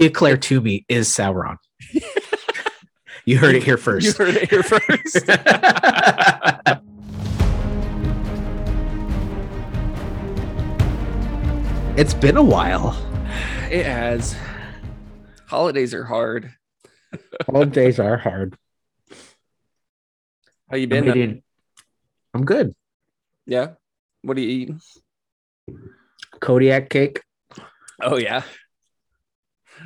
[0.00, 1.56] Eclair to me is Sauron.
[3.26, 4.06] you heard it here first.
[4.06, 5.16] You heard it here first.
[11.96, 12.96] it's been a while.
[13.70, 14.34] it has.
[15.46, 16.54] Holidays are hard.
[17.46, 18.56] Holidays are hard.
[20.70, 21.08] How you I'm, been?
[21.08, 21.42] eating-
[22.32, 22.72] I'm good.
[23.46, 23.72] Yeah.
[24.22, 24.80] What are you eating?
[26.40, 27.22] Kodiak cake.
[28.00, 28.42] Oh yeah.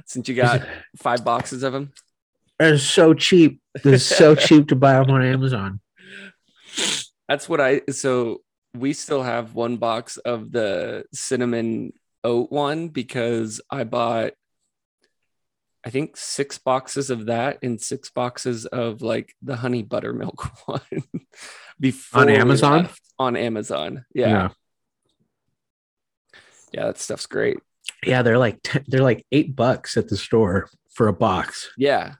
[0.07, 0.63] Since you got
[0.97, 1.93] five boxes of them.
[2.59, 3.61] They're so cheap.
[3.83, 5.81] They're so cheap to buy them on Amazon.
[7.29, 8.43] That's what I so
[8.75, 11.93] we still have one box of the cinnamon
[12.23, 14.33] oat one because I bought
[15.85, 20.81] I think six boxes of that and six boxes of like the honey buttermilk one
[21.79, 22.89] before On Amazon?
[23.19, 24.05] On Amazon.
[24.15, 24.49] Yeah.
[26.73, 26.87] yeah.
[26.87, 27.59] that stuff's great.
[28.07, 32.15] Yeah, they're like they're like eight bucks at the store for a box, Yeah.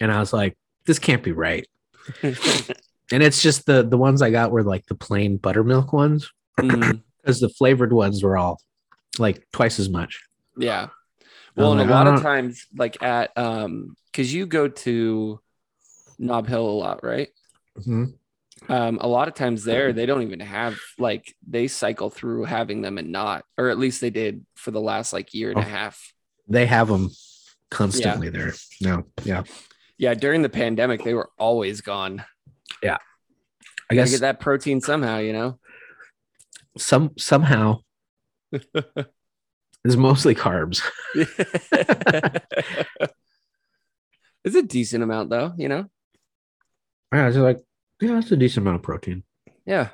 [0.00, 0.56] and I was like,
[0.86, 1.66] this can't be right.
[3.10, 6.30] And it's just the the ones I got were like the plain buttermilk ones
[6.60, 8.60] Mm, because the flavored ones were all
[9.18, 10.20] like twice as much.
[10.58, 10.88] yeah.
[11.56, 15.40] I Well, was and a lot of times, like at um, because you go to
[16.18, 17.30] Nob Hill a lot, right?
[17.80, 18.12] Mhm.
[18.68, 22.82] Um, a lot of times there, they don't even have like they cycle through having
[22.82, 25.62] them and not, or at least they did for the last like year and a
[25.62, 25.68] Oh.
[25.68, 26.12] half.
[26.48, 27.10] They have them
[27.70, 28.52] constantly there.
[28.80, 29.44] No, yeah.
[29.98, 32.24] Yeah, during the pandemic, they were always gone.
[32.84, 32.98] I
[33.90, 35.58] I guess get that protein somehow, you know.
[36.76, 37.78] some somehow
[38.52, 40.82] it's mostly carbs.
[44.44, 45.86] it's a decent amount, though, you know.
[47.12, 47.58] Yeah, it's like
[48.00, 49.22] yeah, it's a decent amount of protein.
[49.66, 49.88] Yeah.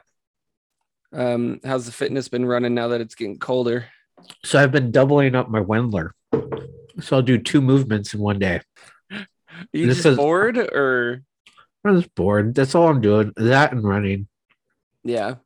[1.12, 3.86] Um, how's the fitness been running now that it's getting colder?
[4.44, 6.10] So I've been doubling up my Wendler.
[7.00, 8.60] So I'll do two movements in one day.
[9.12, 9.26] Are
[9.72, 11.22] you This just is- bored or
[11.84, 12.54] I'm just bored.
[12.54, 13.32] That's all I'm doing.
[13.36, 14.26] That and running.
[15.02, 15.36] yeah?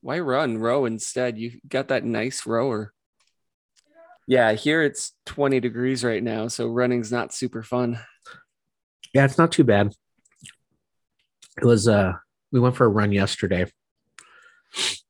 [0.00, 0.58] Why run?
[0.58, 1.38] Row instead.
[1.38, 2.92] You got that nice rower.
[4.26, 7.98] Yeah, here it's 20 degrees right now, so running's not super fun.
[9.14, 9.94] Yeah, it's not too bad.
[11.58, 12.12] It was uh
[12.52, 13.66] we went for a run yesterday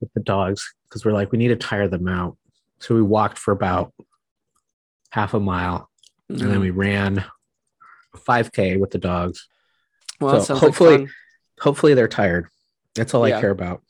[0.00, 2.36] with the dogs because we're like we need to tire them out.
[2.80, 3.92] So we walked for about
[5.10, 5.88] half a mile
[6.28, 7.24] and then we ran
[8.14, 9.46] 5k with the dogs.
[10.20, 11.08] well, so hopefully-
[11.60, 12.46] Hopefully they're tired.
[12.94, 13.38] That's all Yeah.
[13.38, 13.82] I care about.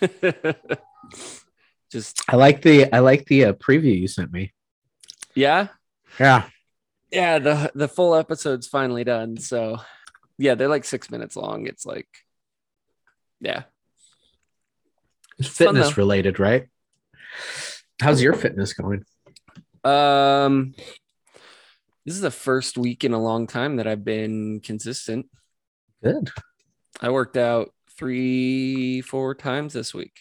[1.90, 4.52] Just I like the I like the uh, preview you sent me.
[5.34, 5.68] yeah,
[6.20, 6.44] Yeah.
[7.10, 7.38] yeah.
[7.38, 9.36] The the full episode's finally done.
[9.38, 9.78] So
[10.38, 11.66] yeah, they're like six minutes long.
[11.66, 12.08] It's like
[13.40, 13.64] yeah.
[15.38, 16.02] It's fitness though.
[16.02, 16.66] related, right?
[18.00, 19.04] How's your fitness going?
[19.84, 20.74] Um,
[22.04, 25.26] this is the first week in a long time that I've been consistent.
[26.02, 26.30] Good.
[27.00, 30.20] I worked out three, four times this week,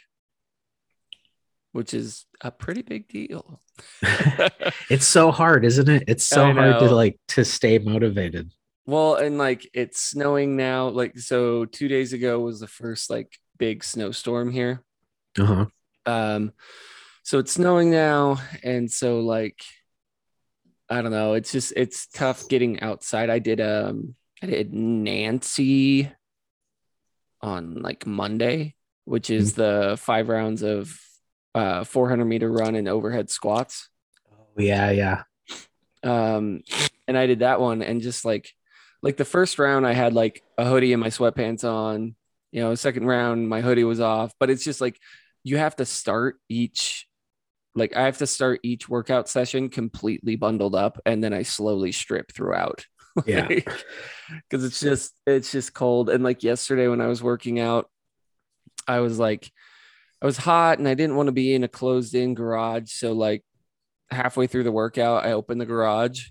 [1.71, 3.61] which is a pretty big deal.
[4.89, 6.03] It's so hard, isn't it?
[6.07, 8.51] It's so hard to like to stay motivated.
[8.85, 10.89] Well, and like it's snowing now.
[10.89, 14.83] Like, so two days ago was the first like big snowstorm here.
[15.37, 15.65] Uh-huh.
[16.05, 16.53] Um,
[17.23, 19.63] so it's snowing now, and so like
[20.89, 23.29] I don't know, it's just it's tough getting outside.
[23.29, 26.11] I did um I did Nancy
[27.41, 28.75] on like Monday,
[29.05, 30.99] which is the five rounds of
[31.55, 33.89] uh 400 meter run and overhead squats.
[34.31, 35.23] Oh, yeah, yeah.
[36.03, 36.61] Um,
[37.07, 38.53] and I did that one, and just like
[39.05, 42.15] like the first round, I had like a hoodie and my sweatpants on.
[42.51, 44.99] You know, second round, my hoodie was off, but it's just like
[45.43, 47.07] you have to start each
[47.75, 51.91] like I have to start each workout session completely bundled up, and then I slowly
[51.93, 52.85] strip throughout.
[53.25, 53.47] Yeah.
[53.47, 56.09] because it's just it's just cold.
[56.09, 57.89] And like yesterday when I was working out,
[58.89, 59.49] I was like,
[60.21, 62.91] I was hot and I didn't want to be in a closed in garage.
[62.91, 63.45] So like
[64.11, 66.25] halfway through the workout, I opened the garage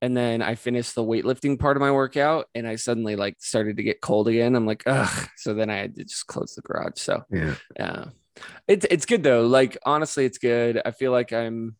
[0.00, 3.76] and then I finished the weightlifting part of my workout and I suddenly like started
[3.78, 4.54] to get cold again.
[4.54, 5.28] I'm like, ugh.
[5.36, 7.00] So then I had to just close the garage.
[7.00, 7.54] So Yeah.
[7.78, 8.04] yeah.
[8.68, 9.46] It's it's good though.
[9.46, 10.80] Like honestly, it's good.
[10.84, 11.74] I feel like I'm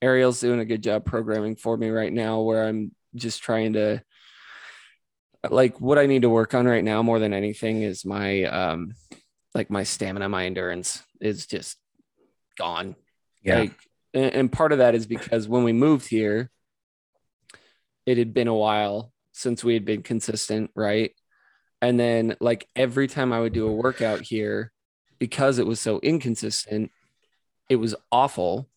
[0.00, 4.02] Ariel's doing a good job programming for me right now where I'm just trying to
[5.50, 8.94] like what I need to work on right now more than anything is my um
[9.54, 11.76] like my stamina, my endurance is just
[12.56, 12.96] gone.
[13.42, 13.60] Yeah.
[13.60, 13.72] Like,
[14.14, 16.50] and part of that is because when we moved here,
[18.10, 21.12] it had been a while since we had been consistent, right?
[21.80, 24.72] And then, like, every time I would do a workout here,
[25.18, 26.90] because it was so inconsistent,
[27.68, 28.68] it was awful.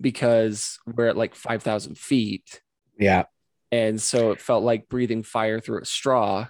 [0.00, 2.62] because we're at like 5,000 feet.
[2.98, 3.24] Yeah.
[3.70, 6.46] And so it felt like breathing fire through a straw.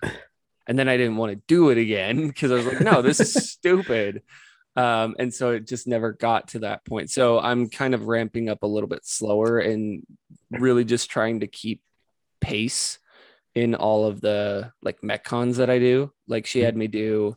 [0.69, 3.19] And then I didn't want to do it again because I was like, no, this
[3.19, 4.23] is stupid.
[4.77, 7.11] Um, and so it just never got to that point.
[7.11, 10.07] So I'm kind of ramping up a little bit slower and
[10.53, 11.83] really just trying to keep
[12.41, 12.99] pace
[13.55, 16.13] in all of the like metcons that I do.
[16.29, 17.37] Like she had me do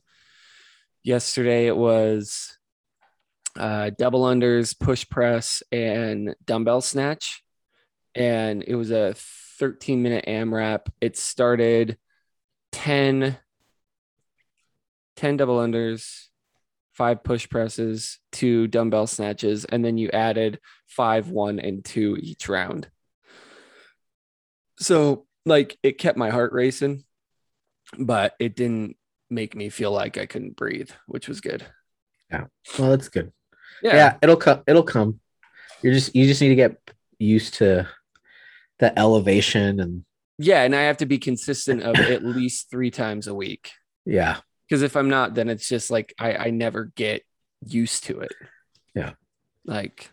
[1.03, 2.57] yesterday, it was
[3.57, 7.43] uh, double unders, push press, and dumbbell snatch.
[8.15, 9.13] And it was a
[9.59, 10.87] 13 minute AMRAP.
[11.01, 11.97] It started
[12.71, 13.37] 10,
[15.15, 16.27] 10 double unders,
[16.93, 22.47] five push presses, two dumbbell snatches, and then you added five, one, and two each
[22.49, 22.87] round.
[24.79, 27.03] So, like, it kept my heart racing,
[27.97, 28.97] but it didn't
[29.29, 31.65] make me feel like I couldn't breathe, which was good.
[32.31, 32.45] Yeah.
[32.77, 33.31] Well, that's good.
[33.81, 33.95] Yeah.
[33.95, 34.61] Yeah, it'll come.
[34.67, 35.19] It'll come.
[35.81, 36.77] You're just you just need to get
[37.19, 37.87] used to
[38.79, 40.05] the elevation and
[40.37, 40.63] Yeah.
[40.63, 43.71] And I have to be consistent of at least three times a week.
[44.05, 44.37] yeah,
[44.67, 47.23] Because if I'm not, then it's just like I, I never get
[47.65, 48.31] used to it.
[48.95, 49.11] Yeah.
[49.65, 50.09] Like,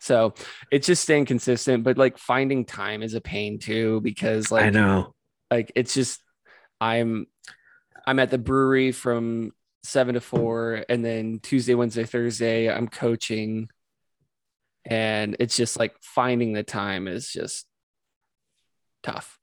[0.00, 0.34] so
[0.70, 4.70] it's just staying consistent, but like finding time is a pain too, because like I
[4.70, 5.14] know.
[5.50, 6.20] like it's just
[6.80, 7.26] i'm
[8.06, 9.52] i'm at the brewery from
[9.82, 13.68] seven to four and then tuesday wednesday thursday i'm coaching
[14.86, 17.66] and it's just like finding the time is just
[19.02, 19.38] tough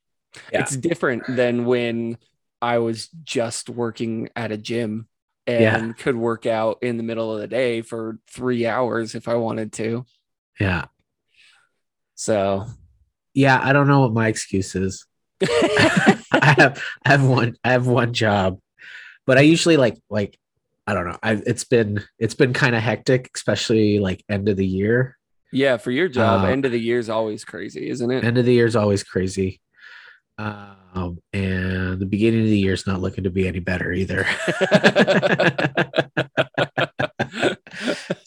[0.52, 0.62] Yeah.
[0.62, 2.18] it's different than when
[2.62, 5.08] i was just working at a gym
[5.46, 5.94] and Yeah.
[5.94, 9.74] could work out in the middle of the day for three hours if i wanted
[9.74, 10.06] to
[10.60, 10.86] Yeah.
[12.16, 12.66] so
[13.34, 15.06] Yeah, I don't know what my excuse is.
[15.42, 18.60] I have I have one I have one job,
[19.26, 20.38] but I usually like like
[20.88, 21.18] I don't know.
[21.22, 25.18] I it's been it's been kind of hectic, especially like end of the year.
[25.52, 28.38] yeah for your job Uh, end of the year is always crazy isn't it End
[28.38, 29.62] of the year is always crazy.
[30.40, 34.24] Um, and the beginning of the year is not looking to be any better either.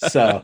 [0.09, 0.43] so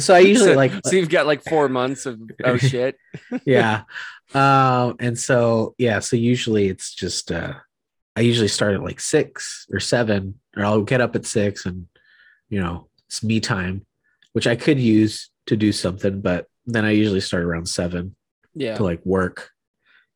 [0.00, 2.96] so I usually so, like so you've got like four months of oh shit
[3.44, 3.82] yeah.
[4.32, 7.54] Um, and so yeah, so usually it's just uh
[8.14, 11.88] I usually start at like six or seven, or I'll get up at six and
[12.48, 13.84] you know, it's me time,
[14.32, 18.14] which I could use to do something, but then I usually start around seven
[18.54, 19.50] yeah to like work.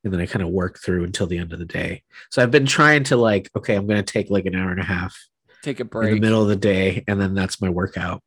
[0.05, 2.05] And then I kind of work through until the end of the day.
[2.31, 4.85] So I've been trying to like, okay, I'm gonna take like an hour and a
[4.85, 5.17] half
[5.65, 8.23] take a break in the middle of the day, and then that's my workout.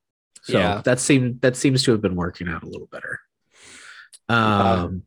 [0.47, 0.81] So Yeah.
[0.85, 3.19] that seemed that seems to have been working out a little better.
[4.29, 5.03] Um,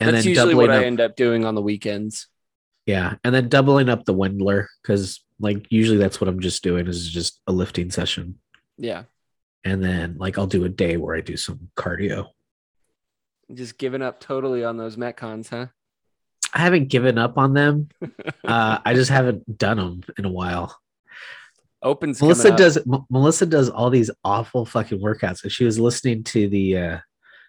[0.00, 2.26] and that's then usually what up, i end up doing on the weekends
[2.86, 6.88] yeah, and then doubling up the Wendler because like usually that's what I'm just doing
[6.88, 8.40] is just a lifting session,
[8.78, 9.04] yeah
[9.64, 12.28] and then like I'll do a day where I do some cardio.
[13.54, 15.66] just giving up totally on those metcons huh
[16.52, 17.88] I haven't given up on them.
[18.42, 20.76] Uh, I just haven't done them in a while.
[21.82, 25.42] Opens Melissa does M- Melissa does all these awful fucking workouts.
[25.42, 26.98] And she was listening to the uh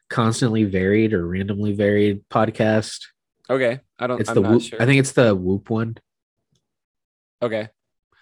[0.10, 3.00] constantly varied or randomly varied podcast.
[3.50, 4.62] okay i don't It's i'm the not whoop.
[4.62, 5.98] sure I think it's the whoop one.
[7.42, 7.70] okay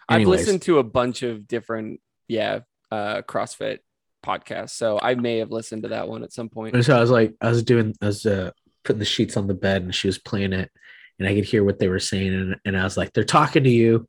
[0.07, 2.59] i've listened to a bunch of different yeah
[2.91, 3.79] uh crossfit
[4.25, 6.99] podcasts so i may have listened to that one at some point And so I
[7.01, 8.51] was like, I was doing, I was uh,
[8.83, 10.69] putting the sheets on the bed, and she was playing it,
[11.17, 13.63] and I could hear what they were saying, and, and I was like, they're talking
[13.63, 14.07] to you.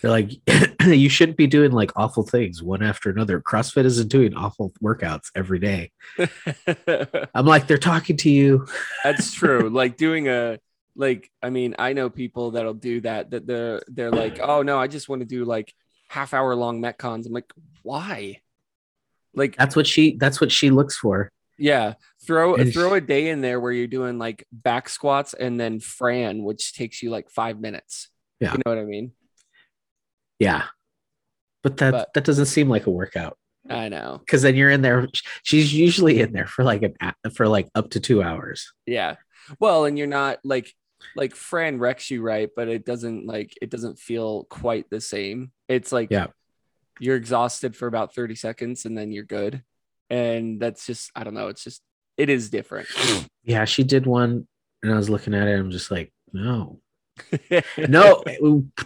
[0.00, 0.30] They're like,
[0.86, 3.40] you shouldn't be doing like awful things one after another.
[3.40, 5.92] CrossFit isn't doing awful workouts every day.
[7.34, 8.66] I'm like, they're talking to you.
[9.04, 9.68] That's true.
[9.70, 10.58] like doing a
[10.94, 14.78] like I mean, I know people that'll do that that they're they're like, "Oh no,
[14.78, 15.74] I just want to do like
[16.08, 18.40] half hour long metcons." I'm like, "Why?"
[19.34, 20.16] Like That's what she.
[20.16, 21.30] That's what she looks for.
[21.58, 21.94] yeah,
[22.26, 26.42] throw throw a day in there where you're doing like back squats and then Fran,
[26.42, 28.08] which takes you like 5 minutes.
[28.40, 28.52] Yeah.
[28.52, 29.12] You know what I mean?
[30.38, 30.64] Yeah,
[31.62, 33.38] but that But- that doesn't seem like a workout
[33.68, 34.18] I know.
[34.20, 35.08] because then you're in there.
[35.42, 36.94] She's usually in there for like an
[37.34, 38.72] for like up to two hours.
[38.86, 39.16] Yeah.
[39.60, 40.72] Well, and you're not like
[41.14, 45.52] like Fran wrecks you right, but it doesn't like it doesn't feel quite the same.
[45.68, 46.28] It's like Yeah.
[47.00, 49.62] you're exhausted for about 30 seconds and then you're good.
[50.10, 51.82] And that's just I don't know, it's just
[52.16, 52.88] it is different.
[53.44, 54.48] Yeah, she did one,
[54.82, 55.58] and I was looking at it.
[55.58, 56.80] I'm just like, no,
[57.88, 58.22] no.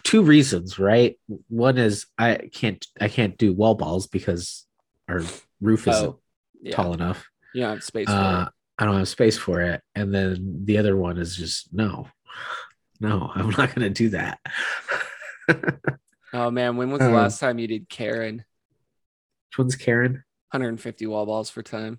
[0.03, 1.19] Two reasons, right?
[1.49, 4.67] One is I can't I can't do wall balls because
[5.09, 5.23] our
[5.61, 6.21] roof isn't oh,
[6.63, 6.75] yeah.
[6.75, 7.29] tall enough.
[7.55, 8.49] You don't have space for Uh, it.
[8.79, 9.83] I don't have space for it.
[9.95, 12.09] And then the other one is just no,
[13.01, 14.39] no, I'm not going to do that.
[16.33, 18.45] Oh man, when was the uh, last time you did Karen?
[19.49, 20.23] Which one's Karen?
[20.53, 21.99] 150 wall balls for time.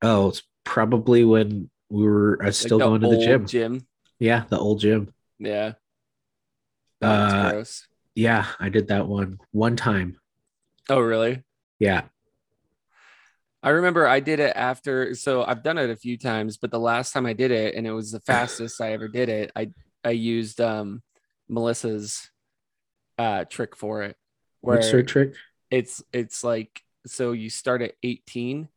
[0.00, 3.46] Oh, it's probably when we were I was Like still going to the gym.
[3.46, 3.86] Gym.
[4.18, 5.12] Yeah, the old gym.
[5.38, 5.74] Yeah.
[7.00, 7.86] That's Uh, gross.
[8.14, 10.18] Yeah, I did that one one time.
[10.88, 11.42] Oh, really?
[11.78, 12.02] Yeah.
[13.62, 15.14] I remember I did it after.
[15.14, 17.86] So I've done it a few times, but the last time I did it, and
[17.86, 19.50] it was the fastest I ever did it.
[19.56, 19.70] I
[20.04, 21.02] I used um
[21.48, 22.30] Melissa's
[23.18, 24.16] uh trick for it,
[24.60, 25.34] where What's her trick?
[25.70, 28.68] it's it's like so you start at 18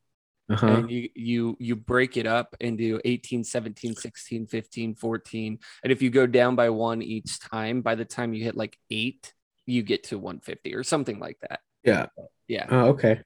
[0.50, 0.66] Uh-huh.
[0.68, 6.02] and you you you break it up into 18 17 16 15 14 and if
[6.02, 9.34] you go down by one each time by the time you hit like eight
[9.68, 12.08] you get to 150 or something like that Yeah.
[12.48, 13.22] yeah Oh, okay.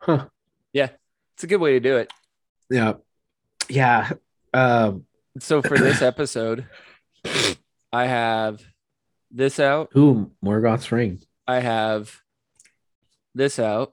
[0.00, 0.28] Huh.
[0.72, 0.88] Yeah
[1.34, 2.10] it's a good way to do it
[2.70, 2.94] Yeah.
[3.68, 4.10] Yeah.
[4.54, 5.04] Um
[5.38, 6.66] so for this episode
[7.92, 8.62] i have
[9.30, 11.20] this out ooh, Morgoth's ring.
[11.46, 12.18] i have
[13.34, 13.92] this out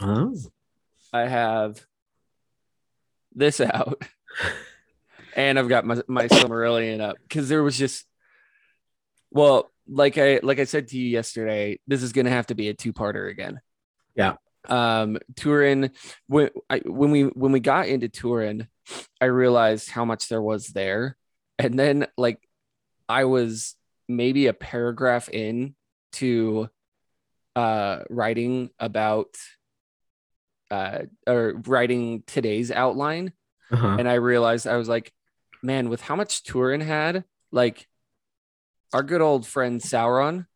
[0.00, 0.34] Oh.
[1.12, 1.84] I have
[3.34, 4.02] this out
[5.34, 8.06] and I've got my my Silmarillion up because there was just
[9.30, 12.68] well, like I like I said to you yesterday, this is gonna have to be
[12.68, 13.60] a two parter again.
[14.14, 14.34] Yeah.
[14.68, 15.90] Um, Turin
[16.26, 18.68] when I when we when we got into Turin,
[19.20, 21.16] I realized how much there was there,
[21.58, 22.38] and then like
[23.08, 23.74] I was
[24.08, 25.74] maybe a paragraph in
[26.12, 26.68] to
[27.56, 29.36] uh writing about
[30.72, 33.32] uh or writing today's outline
[33.70, 33.96] Uh-huh.
[33.98, 35.12] and I realized I was like,
[35.62, 37.86] man, with how much Turin had, like
[38.92, 40.46] our good old friend Sauron,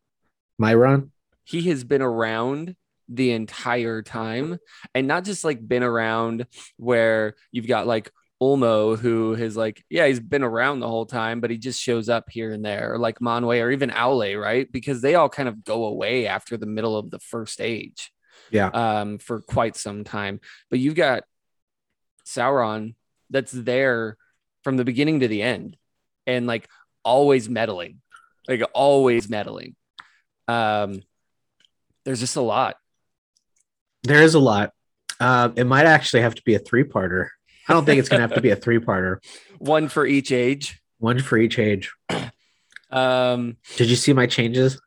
[0.61, 1.09] Mairon?
[1.43, 2.75] he has been around
[3.09, 4.59] the entire time,
[4.93, 6.45] and not just like been around
[6.77, 11.39] where you've got like Ulmo, who has like, yeah, he's been around the whole time,
[11.41, 14.69] but he just shows up here and there, or like Manwe or even Aule, right?
[14.71, 18.11] Because they all kind of go away after the middle of the first age.
[18.51, 18.67] Yeah.
[18.67, 20.39] Um, for quite some time.
[20.69, 21.23] But you've got
[22.25, 22.95] Sauron
[23.29, 24.17] that's there
[24.63, 25.77] from the beginning to the end
[26.25, 26.67] and like
[27.03, 28.01] always meddling,
[28.47, 29.75] like always meddling.
[30.47, 31.01] Um,
[32.05, 32.77] there's just a lot.
[34.03, 34.71] There is a lot.
[35.19, 37.27] Um, it might actually have to be a three-parter.
[37.67, 39.17] I don't think it's gonna have to be a three-parter.
[39.57, 40.81] One for each age.
[40.99, 41.91] One for each age.
[42.89, 44.79] Um, Did you see my changes?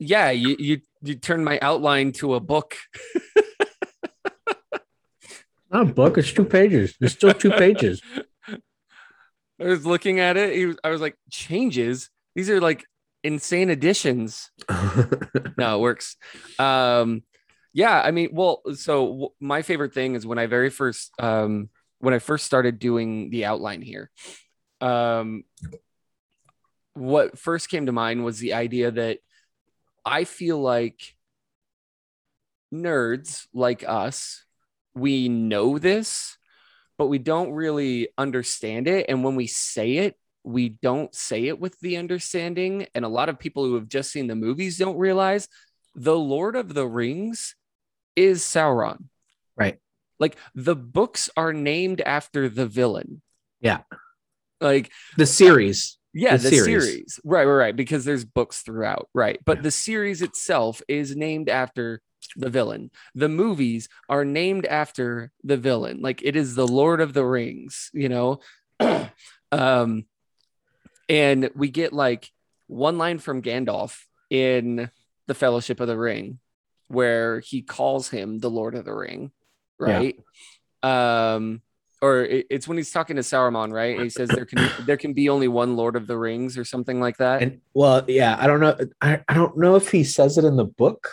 [0.00, 2.76] yeah, you you you turned my outline to a book.
[5.70, 6.94] Not a book, it's two pages.
[7.00, 8.00] There's still two pages.
[9.60, 10.66] I was looking at it.
[10.66, 12.10] Was, I was like, changes.
[12.34, 12.84] These are like
[13.24, 14.50] insane additions.
[15.58, 16.16] no, it works.
[16.58, 17.22] Um,
[17.72, 21.70] yeah, I mean, well, so w- my favorite thing is when I very first, um,
[21.98, 24.10] when I first started doing the outline here,
[24.80, 25.44] um,
[26.94, 29.18] what first came to mind was the idea that
[30.06, 31.16] I feel like
[32.72, 34.44] nerds like us,
[34.94, 36.38] we know this,
[36.96, 39.06] but we don't really understand it.
[39.08, 42.86] And when we say it, we don't say it with the understanding.
[42.94, 45.48] And a lot of people who have just seen the movies don't realize
[45.96, 47.56] the Lord of the Rings
[48.14, 49.06] is Sauron.
[49.56, 49.78] Right.
[50.20, 53.22] Like the books are named after the villain.
[53.60, 53.80] Yeah.
[54.60, 55.98] Like, the series.
[56.16, 56.84] Yeah, The the, series.
[56.84, 57.20] series.
[57.24, 57.76] Right, right, right.
[57.76, 59.08] Because there's books throughout.
[59.14, 59.38] Right.
[59.44, 59.62] But Yeah.
[59.62, 62.00] the series itself is named after
[62.36, 62.90] the villain.
[63.14, 66.00] The movies are named after the villain.
[66.00, 68.40] Like it is the Lord of the Rings, you know?
[69.52, 70.06] um,
[71.08, 72.30] and we get like
[72.66, 74.90] one line from Gandalf in
[75.26, 76.38] the Fellowship of the Ring
[76.88, 79.32] where he calls him the Lord of the Ring,
[79.78, 80.16] right?
[80.82, 81.60] Um,
[82.06, 84.00] or it's when he's talking to Saruman, right?
[84.00, 87.00] He says there can there can be only one Lord of the Rings or something
[87.00, 87.42] like that.
[87.42, 88.76] And well, yeah, I don't know.
[89.00, 91.10] I, I don't know if he says it in the book.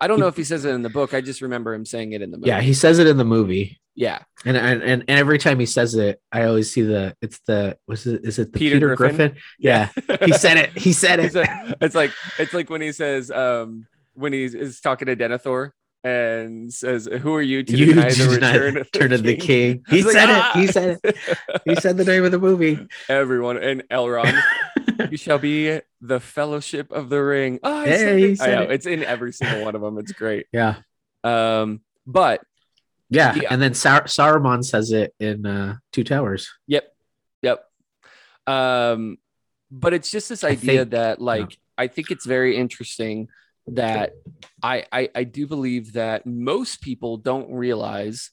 [0.00, 1.14] I don't know if he says it in the book.
[1.14, 2.48] I just remember him saying it in the movie.
[2.48, 3.80] Yeah, he says it in the movie.
[3.94, 4.18] yeah.
[4.44, 8.06] And and and, every time he says it, I always see the it's the was
[8.06, 9.16] it is it the Peter Peter, Griffin?
[9.16, 9.42] Griffin?
[9.58, 9.88] Yeah.
[10.26, 10.76] He said it.
[10.76, 11.32] He said it.
[11.80, 15.70] it's like it's like when he says um when he's is talking to Denethor
[16.04, 19.82] and says, "Who are you to you deny the return, the return of the king.
[19.88, 20.60] He He's like, said "Ah!" it.
[20.60, 21.16] He said it.
[21.64, 22.86] He said the name of the movie.
[23.08, 24.38] Everyone and Elrond,
[25.10, 27.58] you shall be the Fellowship of the Ring.
[27.62, 28.40] Oh, I Yeah, said he it.
[28.42, 28.70] I know it.
[28.72, 29.96] it's in every single one of them.
[29.98, 30.46] It's great.
[30.52, 30.76] Yeah.
[31.24, 32.42] Um, but
[33.08, 33.34] Yeah.
[33.34, 33.48] Yeah.
[33.50, 36.52] And then Sar- Saruman says it in uh, Two Towers.
[36.66, 36.84] Yep.
[37.42, 37.64] Yep.
[38.46, 39.16] Um,
[39.70, 43.28] but it's just this idea think- that like I think it's very interesting
[43.68, 44.12] that
[44.62, 48.30] I, I I do believe that most people don't realize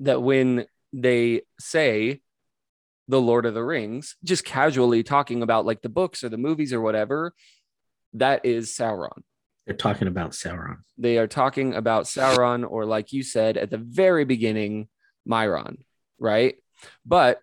[0.00, 2.20] that when they say
[3.08, 6.72] the Lord of the Rings, just casually talking about like the books or the movies
[6.72, 7.32] or whatever,
[8.14, 9.22] that is Sauron.
[9.66, 10.78] They're talking about Sauron.
[10.98, 14.88] They are talking about Sauron, or like you said at the very beginning,
[15.28, 15.78] Mairon,
[16.18, 16.56] right?
[17.04, 17.40] But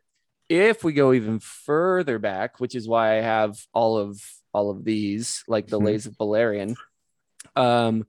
[0.50, 4.22] if we go even further back, which is why I have all of
[4.54, 5.86] all of these, like the Mhm.
[5.86, 6.76] Lays of Beleriand,
[7.56, 8.06] um,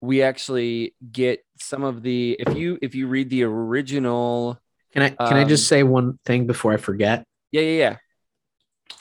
[0.00, 4.60] we actually get some of the if you if you read the original,
[4.92, 7.24] Can I can I just Um, say one thing before I forget?
[7.52, 7.96] yeah, yeah, yeah,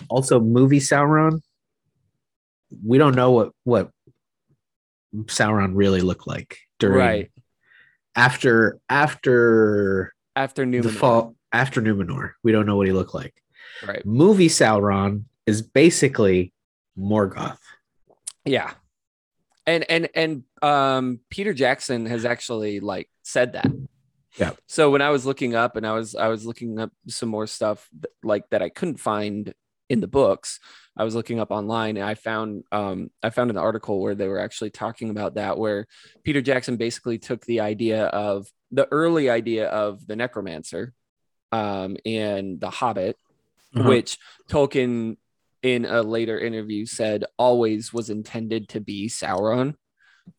[0.09, 1.41] Also, movie Sauron.
[2.85, 3.91] We don't know what what
[5.15, 7.31] Sauron really looked like during right
[8.15, 12.31] after after after the fall after Numenor.
[12.43, 13.33] We don't know what he looked like.
[13.85, 14.05] right?
[14.05, 16.51] Movie Sauron is basically
[16.97, 17.59] Morgoth.
[18.45, 18.73] Yeah.
[19.67, 23.71] And and and um Peter Jackson has actually like said that.
[24.37, 24.51] Yeah.
[24.67, 27.47] So when I was looking up and I was I was looking up some more
[27.47, 27.89] stuff
[28.23, 29.53] like that I couldn't find
[29.89, 30.59] in the books.
[30.97, 34.27] I was looking up online and I found um I found an article where they
[34.27, 35.87] were actually talking about that where
[36.23, 40.93] Peter Jackson basically took the idea of the early idea of the necromancer
[41.51, 43.17] um in The Hobbit
[43.75, 43.89] Uh-huh.
[43.89, 44.17] which
[44.49, 45.17] Tolkien
[45.61, 49.75] in a later interview said always was intended to be Sauron.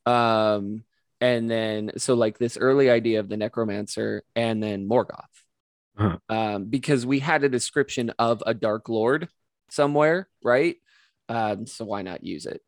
[0.05, 0.85] Um,
[1.21, 5.25] and then so like this early idea of the necromancer and then Morgoth.
[5.99, 6.19] Uh-huh.
[6.29, 9.29] Um, because we had a description of a dark lord
[9.71, 10.77] somewhere, right?
[11.29, 12.61] Um, so why not use it?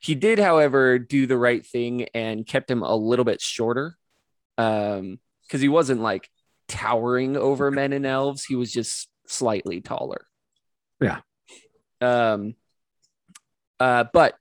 [0.00, 3.96] He did, however, do the right thing and kept him a little bit shorter.
[4.56, 6.28] Um, because he wasn't like
[6.68, 10.26] towering over men and elves, he was just slightly taller.
[11.00, 11.20] Yeah.
[12.00, 12.54] Um
[13.80, 14.36] uh but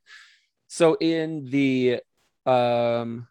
[0.68, 2.02] so in the
[2.46, 3.28] um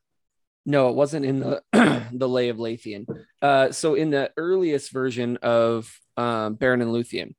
[0.66, 1.62] no, it wasn't in the
[2.12, 3.06] the Lay of Leithian.
[3.42, 7.34] Uh so in the earliest version of um Beren and Luthien,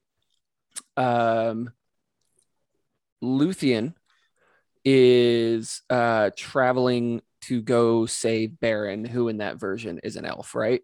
[0.98, 1.72] um
[3.24, 3.94] Luthien
[4.84, 10.82] is uh traveling to go save Beren, who in that version is an elf, right?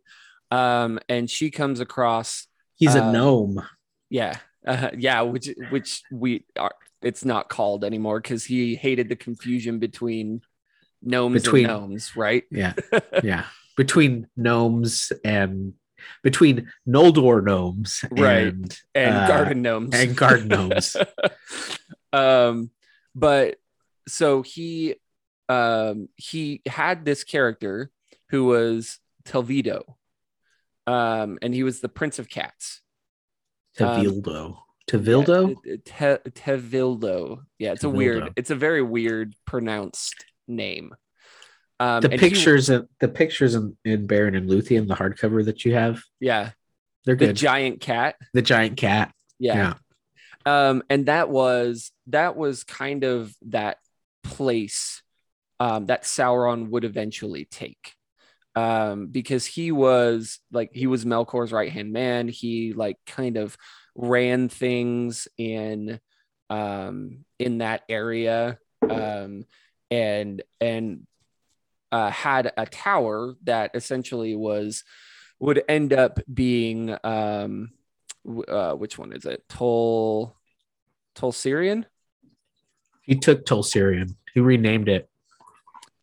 [0.52, 3.64] Um, and she comes across He's a Uh, gnome.
[4.10, 6.74] yeah, uh, yeah, which which we are.
[7.02, 10.42] It's not called anymore because he hated the confusion between
[11.02, 12.44] gnomes Between- and gnomes, right?
[12.52, 12.74] Yeah.
[13.24, 13.46] yeah.
[13.76, 15.74] Between gnomes and
[16.24, 18.48] between Noldor gnomes Right.
[18.48, 20.96] and And uh, garden gnomes and garden gnomes.
[22.14, 22.70] um,
[23.16, 23.58] but
[24.08, 24.96] so he
[25.50, 27.90] um he had this character
[28.30, 29.84] who was Tevildo,
[30.88, 32.82] um, and he was the Prince of Cats.
[33.78, 34.58] Tevildo.
[34.90, 35.56] Tevildo?
[35.64, 37.44] Yeah, Te- Tevildo.
[37.60, 38.34] Yeah, it's a weird.
[38.36, 40.96] It's a very weird pronounced name.
[41.80, 45.66] Um, the he- pictures in the pictures in, in Beren and Luthien, the hardcover that
[45.66, 46.52] you have, yeah,
[47.06, 47.36] they're the good.
[47.36, 48.16] giant cat.
[48.34, 49.14] the giant cat.
[49.40, 49.76] Yeah.
[50.46, 53.78] Um, and that was that was kind of that
[54.24, 55.02] place
[55.60, 57.94] um, that Sauron would eventually take.
[58.56, 62.28] Um, because he was like he was Melkor's right hand man.
[62.28, 63.58] He like kind of
[63.96, 66.00] ran things in
[66.50, 68.58] um in that area
[68.90, 69.46] um
[69.90, 71.08] and and
[71.94, 74.84] uh, had a tower that essentially was
[75.40, 77.72] would end up being um
[78.48, 79.44] uh, which one is it?
[79.50, 80.36] Tol
[81.16, 81.86] Tol Sirion?
[83.02, 84.16] He took Tol Sirion.
[84.34, 85.10] He renamed it.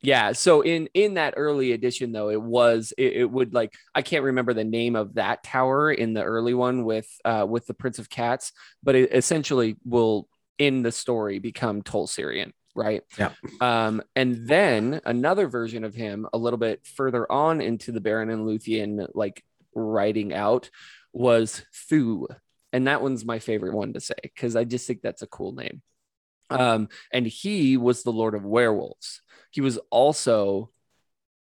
[0.00, 0.32] Yeah.
[0.32, 4.24] So in in that early edition, though, it was it, it would like I can't
[4.24, 7.98] remember the name of that tower in the early one with uh with the Prince
[7.98, 13.02] of Cats, but it essentially will in the story become Tol Sirion, right?
[13.18, 13.32] Yeah.
[13.60, 18.32] Um, and then another version of him a little bit further on into the Beren
[18.32, 20.70] and Luthien like writing out
[21.12, 22.28] was Thu.
[22.72, 25.52] And that one's my favorite one to say because I just think that's a cool
[25.52, 25.82] name.
[26.50, 29.22] Um, and he was the Lord of Werewolves.
[29.50, 30.70] He was also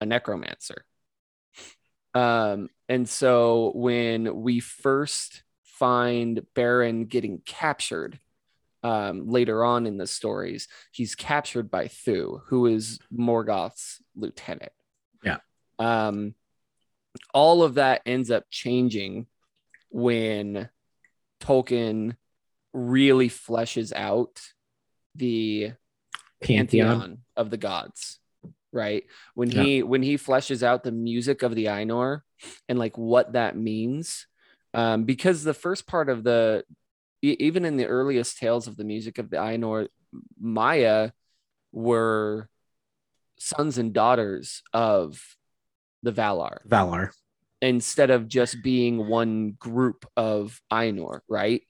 [0.01, 0.85] a necromancer.
[2.15, 8.21] Um, and so when we first find Beren getting captured
[8.83, 14.73] um, later on in the stories, he's captured by Thu, who is Morgoth's lieutenant.
[15.23, 15.39] Yeah.
[15.79, 16.35] Um,
[17.33, 19.27] all of that ends up changing
[19.91, 20.69] when
[21.41, 22.17] Tolkien
[22.73, 24.41] really fleshes out
[25.15, 25.73] the
[26.41, 26.89] Pantheon.
[26.89, 28.19] pantheon of the gods
[28.73, 32.23] right when he when he fleshes out the music of the Ainur
[32.69, 34.27] and like what that means
[34.75, 36.65] um because the first part of the
[37.23, 39.89] even in the earliest tales of the music of the Ainur
[40.43, 41.13] Maiar
[41.73, 42.49] were
[43.39, 45.37] sons and daughters of
[46.03, 47.11] the Valar Valar.
[47.63, 51.63] instead of just being one group of Ainur, right?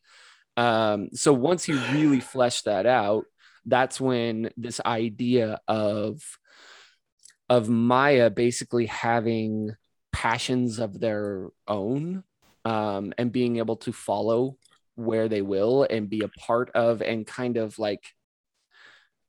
[0.56, 3.24] Um, so once he really fleshed that out,
[3.66, 6.22] that's when this idea of
[7.48, 9.74] of Maiar basically having
[10.12, 12.24] passions of their own
[12.64, 14.56] um, and being able to follow
[14.94, 18.04] where they will and be a part of and kind of like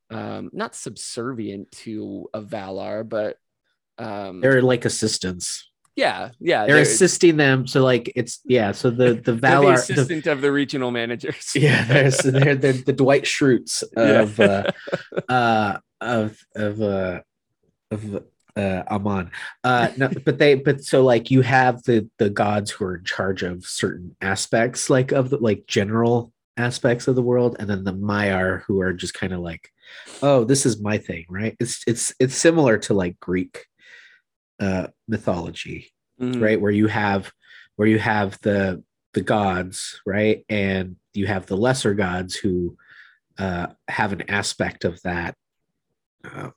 [0.10, 3.38] um, not subservient to a Valar, but
[3.98, 5.69] um, they're like assistants.
[5.96, 7.68] Yeah, yeah, They're, assisting them.
[7.68, 8.74] So like it's yeah.
[8.74, 9.74] So the the they're the Valar.
[9.76, 11.52] assistant of the regional managers.
[11.54, 14.72] the, yeah, there's they're, they're the Dwight Schrutes of uh,
[15.30, 17.22] uh of of uh
[17.92, 18.24] of
[18.58, 19.32] uh Aman.
[19.64, 23.06] Uh no, but they but so like you have the the gods who are in
[23.06, 27.84] charge of certain aspects like of the like general aspects of the world and then
[27.84, 29.70] the Maiar who are just kind of like
[30.22, 33.66] oh this is my thing right it's it's it's similar to like Greek
[34.60, 35.91] uh mythology
[36.22, 36.41] Mhm.
[36.41, 37.32] right where you have
[37.76, 42.78] where you have the the gods right and you have the lesser gods who
[43.38, 45.36] uh have an aspect of that
[46.24, 46.50] uh,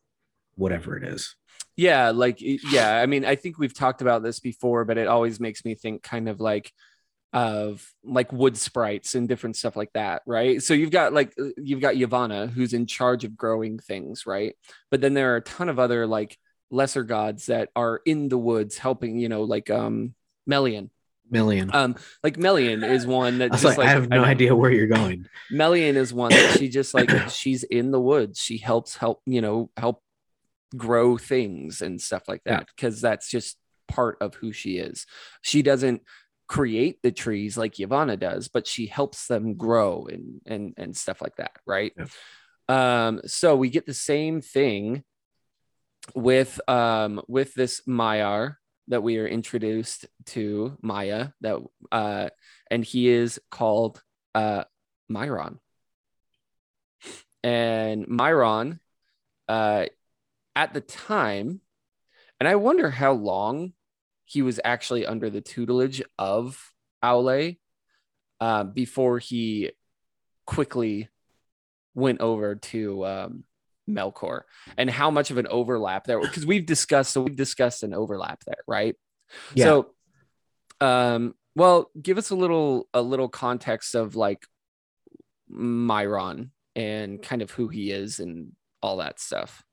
[0.56, 1.36] whatever it is
[1.76, 5.38] Yeah, like yeah, I mean, I think we've talked about this before, but it always
[5.38, 6.72] makes me think kind of like
[7.32, 10.62] of like wood sprites and different stuff like that, right?
[10.62, 14.54] So you've got like uh, you've got Yavanna who's in charge of growing things, right?
[14.90, 16.36] But then there are a ton of other like
[16.70, 20.14] lesser gods that are in the woods helping, you know, like um
[20.46, 20.90] Melian.
[21.30, 24.24] million Um like Melian is one that I just like, I have no know.
[24.24, 28.38] idea where you're going Melian is one that she just like she's in the woods.
[28.38, 30.02] She helps help, you know, help
[30.76, 32.56] grow things and stuff like Yeah.
[32.58, 33.56] that because that's just
[33.88, 35.06] part of who she is.
[35.42, 36.02] She doesn't
[36.46, 41.20] create the trees like Yavanna does, but she helps them grow and and and stuff
[41.22, 41.92] like that, right?
[42.68, 45.04] Um so we get the same thing
[46.14, 48.56] with um with this Maiar
[48.88, 51.58] that we are introduced to Maia that
[51.92, 52.28] uh
[52.70, 54.02] and he is called
[54.34, 54.64] uh
[55.10, 55.58] Mairon.
[57.42, 58.80] And Mairon
[59.48, 59.86] uh
[60.56, 61.60] at the time
[62.40, 63.72] and I wonder how long
[64.24, 67.58] he was actually under the tutelage of Aule
[68.40, 69.72] uh, before he
[70.46, 71.08] quickly
[71.94, 73.44] went over to um,
[73.88, 74.42] Melkor
[74.76, 78.44] and how much of an overlap there because we've discussed so we've discussed an overlap
[78.44, 78.94] there, right?
[79.54, 79.64] Yeah.
[79.64, 79.94] So
[80.80, 84.46] um well give us a little a little context of like
[85.50, 89.64] Mairon and kind of who he is and all that stuff.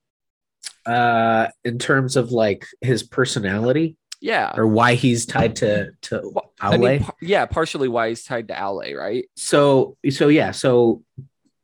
[0.85, 4.53] uh in terms of like his personality Yeah.
[4.55, 6.53] or why he's tied to to Well.
[6.59, 9.25] I mean, par- yeah, partially why he's tied to Aule, right?
[9.35, 11.03] so so yeah so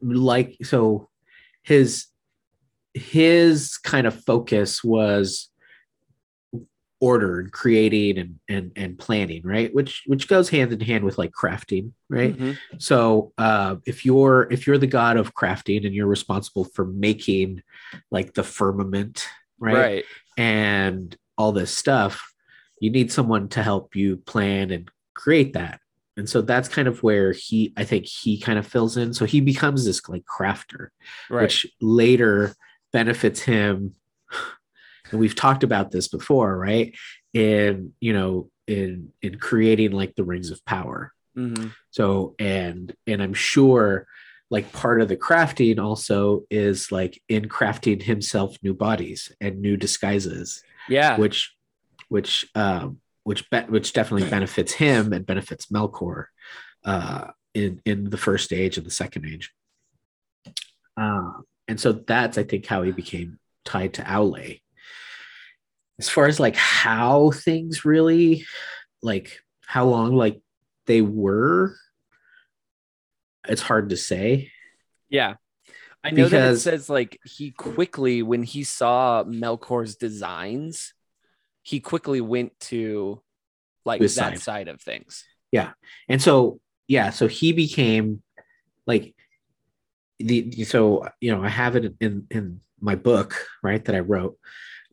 [0.02, 1.10] like so
[1.64, 2.08] his
[2.94, 5.50] his kind of focus was
[7.00, 11.18] order and creating and and and planning right which which goes hand in hand with
[11.18, 12.58] like crafting right Mhm.
[12.78, 17.64] so uh if you're if you're the god of crafting and you're responsible for making
[18.12, 19.26] like the firmament
[19.60, 20.04] right, Right.
[20.38, 22.32] and all this stuff
[22.80, 25.80] you need someone to help you plan and create that
[26.18, 29.26] and so that's kind of where he i think he kind of fills in so
[29.26, 30.90] he becomes this like crafter
[31.32, 31.44] Right.
[31.44, 32.54] which later
[32.94, 33.94] benefits him.
[35.12, 36.96] And we've talked about this before right?
[37.34, 41.12] In you know in in creating like the rings of power.
[41.38, 41.74] Mhm.
[41.92, 44.06] so and and i'm sure
[44.50, 49.78] like part of the crafting also is like in crafting himself new bodies and new
[49.78, 50.62] disguises.
[50.90, 51.16] Yeah.
[51.18, 51.56] which
[52.10, 56.26] which um which be- which definitely benefits him and benefits Melkor
[56.84, 59.54] uh in in the first age and the second age.
[60.98, 64.60] Um and so that's i think how he became tied to Aule
[66.00, 68.46] as far as like how things really
[69.02, 70.42] like how long like
[70.86, 71.76] they were
[73.48, 74.52] it's hard to say
[75.10, 75.36] Yeah.
[76.04, 80.94] I know that it Because- says like he quickly, when he saw Melkor's designs,
[81.62, 83.22] he quickly went to
[83.86, 84.40] like that side.
[84.40, 85.24] side of things.
[85.52, 85.74] Yeah.
[86.10, 88.24] And so yeah so he became
[88.88, 89.14] like
[90.24, 94.38] the so you know i have it in in my book right that i wrote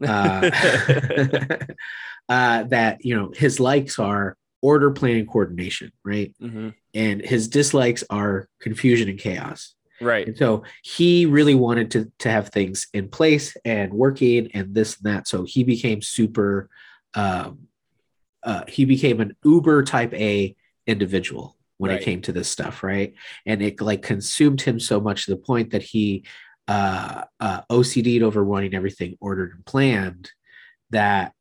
[0.06, 0.50] uh,
[2.28, 6.74] uh that you know his likes are order planning coordination right Mhm.
[6.94, 10.28] and his dislikes are confusion and chaos Right.
[10.28, 14.96] and so he really wanted to to have things in place and working and this
[14.96, 16.68] and that so he became super
[17.14, 17.66] um
[18.44, 20.54] uh he became an uber type a
[20.86, 22.00] individual when Right.
[22.00, 23.14] it came to this stuff right?
[23.46, 26.24] And it like consumed him so much to the point that he
[26.68, 30.30] uh uh ocd'd over wanting everything ordered and planned
[30.90, 31.32] that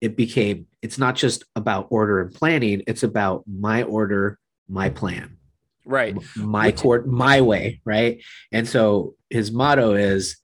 [0.00, 5.36] it became it's not just about order and planning it's about my order my plan.
[5.84, 6.16] Right.
[6.36, 8.22] My court my way right?
[8.52, 10.36] And so his motto is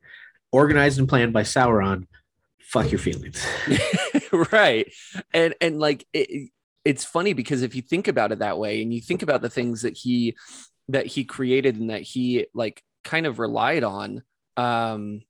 [0.52, 2.06] organized and planned by sauron
[2.60, 3.44] fuck your feelings.
[4.52, 4.92] Right.
[5.32, 6.50] And and like it,
[6.86, 9.50] it's funny because if you think about it that way and you think about the
[9.50, 10.36] things that he
[10.88, 14.22] that he created and that he like kind of relied on
[14.56, 15.20] um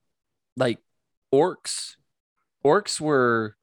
[0.56, 0.78] like
[1.34, 1.94] orcs
[2.64, 3.56] orcs were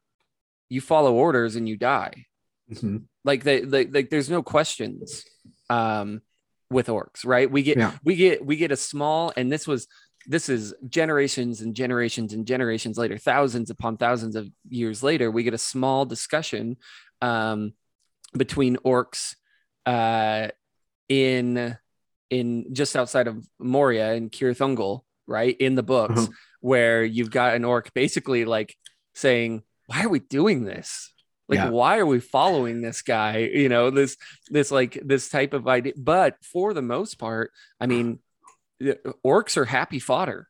[0.70, 2.26] you follow orders and you die
[2.72, 3.04] Mhm.
[3.24, 5.24] like they, they like there's no questions
[5.70, 6.22] um
[6.70, 7.92] with orcs right we get Yeah.
[8.04, 9.88] we get we get a small and this was
[10.26, 15.44] this is generations and generations and generations later thousands upon thousands of years later we
[15.44, 16.78] get a small discussion
[17.22, 17.74] um
[18.38, 19.36] between orcs
[19.86, 20.48] uh
[21.10, 21.78] in
[22.30, 26.32] in just outside of moria in Cirith Ungol right in the books Uh-huh.
[26.62, 28.76] where you've got an orc basically like
[29.16, 31.14] saying why are we doing this
[31.50, 31.70] like Yeah.
[31.70, 34.18] why are we following this guy you know this
[34.50, 38.20] this like this type of idea but for the most part i mean
[39.26, 40.48] orcs are happy fodder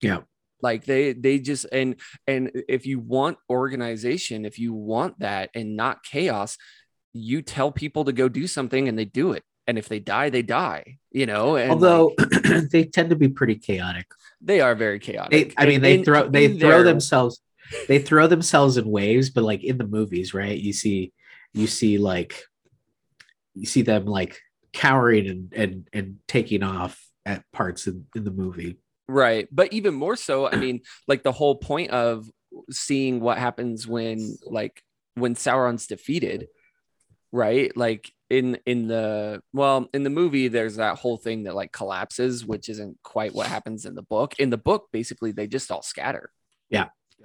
[0.00, 0.20] Yeah.
[0.60, 1.96] like they they just and
[2.26, 6.56] and if you want organization if you want that and not chaos
[7.14, 9.42] you tell people to go do something and they do it.
[9.66, 13.28] And if they die they die you know and although like, they tend to be
[13.28, 14.06] pretty chaotic.
[14.42, 17.40] They are very they, chaotic i mean And they in- throw they throw their- themselves
[17.88, 20.58] they throw themselves in waves but like in the movies right?
[20.58, 21.14] You see
[21.54, 22.44] you see like
[23.54, 24.38] you see them like
[24.74, 28.76] cowering and and and taking off at parts in, in the movie.
[29.08, 29.48] Right.
[29.50, 32.28] But even more so, I mean, like the whole point of
[32.70, 34.82] seeing what happens when like
[35.14, 36.48] when Sauron's defeated,
[37.34, 37.76] right?
[37.76, 42.46] Like in in the well, in the movie there's that whole thing that like collapses,
[42.46, 44.34] which isn't quite what happens in the book.
[44.38, 46.30] In the book, basically they just all scatter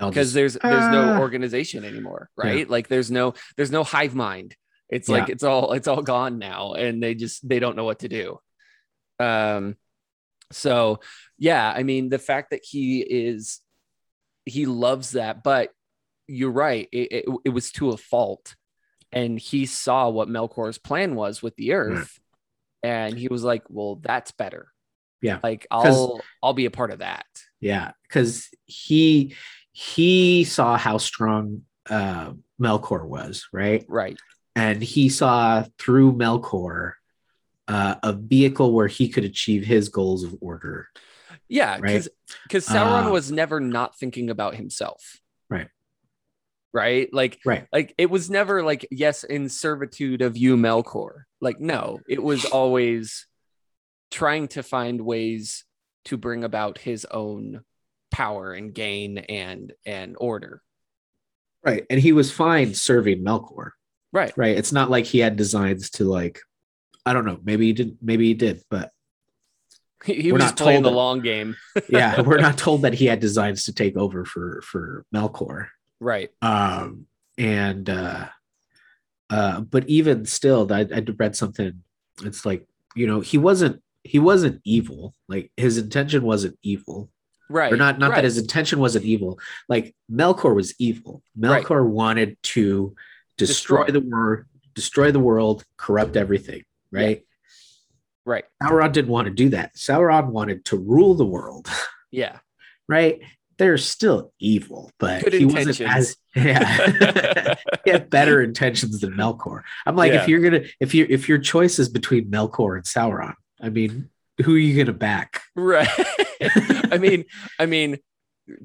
[0.01, 1.19] I'll because just- there's there's no Ah.
[1.19, 2.49] organization anymore, Yeah.
[2.49, 2.69] right?
[2.69, 4.55] Like there's no there's no hive mind.
[4.89, 7.99] It's like it's all it's all gone now and they just they don't know what
[7.99, 8.39] to do.
[9.19, 9.75] Um
[10.51, 10.99] so
[11.37, 13.59] yeah, I mean the fact that he is
[14.45, 15.71] he loves that, but
[16.27, 18.55] you're right, it, it, it was to a fault.
[19.11, 22.19] And he saw what Melkor's plan was with the earth,
[22.83, 24.71] and he was like, Well, that's better.
[25.21, 25.39] Yeah.
[25.43, 27.25] like I'll I'll be a part of that.
[27.59, 29.35] yeah because he
[29.73, 34.17] he saw how strong uh melkor was right Right.
[34.55, 36.93] and he saw through melkor
[37.67, 40.87] uh, a vehicle where he could achieve his goals of order
[41.49, 41.81] Yeah, Right.
[41.81, 42.09] because
[42.43, 45.19] because Sauron Uh, was never not thinking about himself.
[45.49, 45.67] Right.
[46.73, 47.09] Right.
[47.11, 51.23] Like right like it was never like yes in servitude of you Melkor.
[51.41, 53.25] Like no, it was always
[54.11, 55.63] trying to find ways
[56.05, 57.61] to bring about his own
[58.11, 60.61] power and gain and and order.
[61.63, 63.71] right and he was fine serving melkor
[64.11, 64.33] Right.
[64.35, 66.39] right it's not like he had designs to like
[67.05, 68.89] i don't know maybe he didn't maybe he did but
[70.05, 71.55] He, he was not playing told the that- long game.
[71.89, 75.67] yeah we're not told that he had designs to take over for for melkor
[75.99, 76.29] Right.
[76.41, 77.05] um
[77.37, 78.27] and uh
[79.29, 81.83] uh but even still i i read something
[82.23, 87.09] it's like you know he wasn't he wasn't evil like his intention wasn't evil
[87.51, 87.73] Right.
[87.73, 88.17] or not not right.
[88.17, 91.63] that his intention wasn't evil like melkor was evil Right.
[91.65, 92.95] melkor wanted to
[93.37, 93.99] destroy, Destroy.
[93.99, 97.23] the world destroy the world corrupt everything right
[98.25, 98.45] right.
[98.61, 101.67] sauron didn't want to do that sauron wanted to rule the world
[102.11, 102.37] Yeah.
[102.87, 103.21] right
[103.59, 109.61] they're still evil but Good he wasn't as yeah he had better intentions than melkor
[109.85, 110.23] i'm like Yeah.
[110.23, 114.09] if you're gonna if you if your choice is between melkor and sauron i mean
[114.43, 115.87] who are you gonna back Right.
[116.91, 117.25] I mean,
[117.59, 117.97] I mean,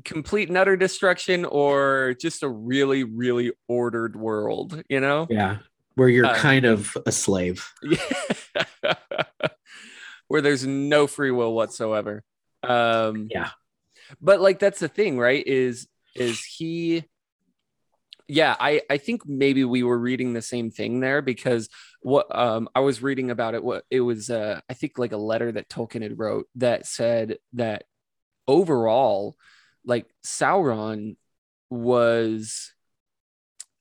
[0.04, 5.26] complete and utter destruction or just a really, really ordered world, you know?
[5.28, 5.58] yeah
[5.96, 8.94] where you're Uh, kind of a slave Yeah.
[10.28, 12.22] Where there's no free will whatsoever.
[12.62, 13.50] Um Yeah.
[14.20, 15.46] But like that's the thing, right?
[15.46, 17.04] Is is he
[18.26, 21.68] yeah, I I think maybe we were reading the same thing there because
[22.00, 25.18] what um I was reading about it what it was uh I think like a
[25.18, 27.84] letter that Tolkien had wrote that said that
[28.48, 29.36] overall
[29.84, 31.16] like Sauron
[31.68, 32.72] was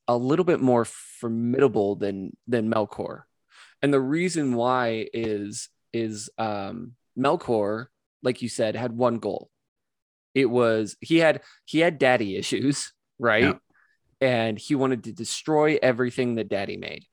[0.06, 3.22] a little bit more formidable than than Melkor.
[3.80, 7.86] And the reason why is is um Melkor
[8.22, 9.50] like you said had one goal.
[10.34, 13.44] It was he had he had daddy issues, right?
[13.44, 13.54] Yeah.
[14.20, 17.04] And he wanted to destroy everything that daddy made.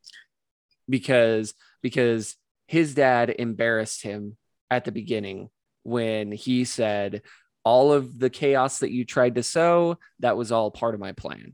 [0.90, 2.36] Because because
[2.68, 4.38] his dad embarrassed him
[4.70, 5.50] at the beginning
[5.84, 7.22] when he said
[7.64, 11.12] all of the chaos that you tried to sow that was all part of my
[11.12, 11.54] plan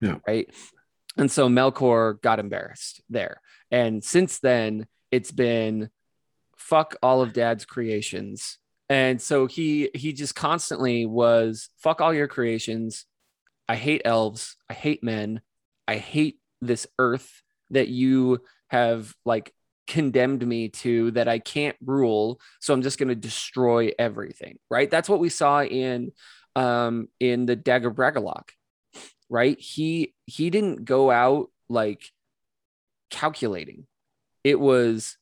[0.00, 0.16] Yeah.
[0.26, 0.50] right
[1.16, 3.40] and so melkor got embarrassed there
[3.70, 5.90] and since then it's been
[6.56, 8.58] fuck all of dad's creations.
[8.90, 13.04] And so he he just constantly was fuck all your creations.
[13.68, 14.56] I hate elves.
[14.70, 15.42] I hate men.
[15.86, 19.52] I hate this earth that you have like
[19.86, 22.40] condemned me to that I can't rule.
[22.60, 24.58] So I'm just going to destroy everything.
[24.70, 24.90] Right.
[24.90, 26.12] That's what we saw in
[26.56, 28.50] um in the Dagor Bragollach.
[29.28, 29.58] Right.
[29.60, 32.10] He he didn't go out like
[33.10, 33.86] calculating.
[34.44, 35.16] It was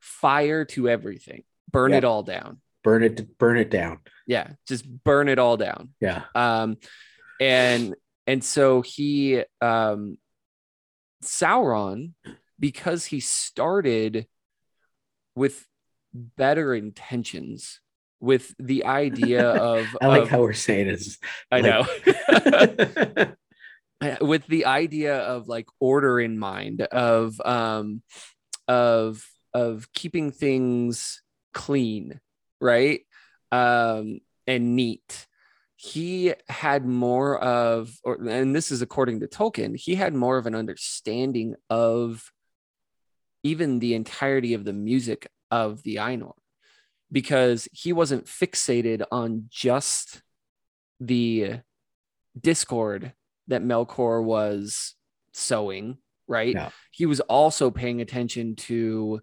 [0.00, 1.44] fire to everything.
[1.70, 1.98] Burn Yeah.
[1.98, 2.60] it all down.
[2.84, 3.98] Burn it, burn it down.
[4.26, 4.52] Yeah.
[4.68, 6.22] Just burn it all down Yeah.
[6.34, 6.76] um
[7.40, 7.94] and
[8.26, 10.16] and so he um
[11.22, 12.12] sauron
[12.60, 14.26] because he started
[15.34, 15.66] with
[16.12, 17.80] better intentions
[18.20, 21.02] with the idea of I like of- how we're saying it.
[21.50, 22.06] i like-
[23.16, 23.34] know
[24.00, 28.02] Uh, with the idea of like order in mind of um
[28.68, 31.22] of of keeping things
[31.54, 32.20] clean
[32.64, 33.02] right?
[33.52, 35.26] Um and neat.
[35.76, 40.46] He had more of or and this is according to tolkien he had more of
[40.46, 42.32] an understanding of
[43.42, 46.32] even the entirety of the music of the ainur
[47.12, 50.22] because he wasn't fixated on just
[51.00, 51.60] the
[52.40, 53.12] discord
[53.48, 54.94] that melkor was
[55.32, 56.54] sowing right?
[56.54, 56.70] Yeah.
[56.90, 59.20] he was also paying attention to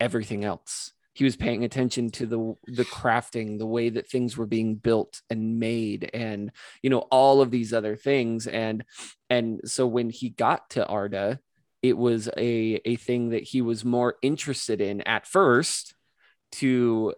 [0.00, 4.46] everything else he was paying attention to the the crafting the way that things were
[4.46, 6.50] being built and made and
[6.82, 8.46] you know all of these other things.
[8.46, 8.84] And
[9.28, 11.40] and so when he got to arda
[11.82, 15.94] it was a a thing that he was more interested in at first
[16.52, 17.14] to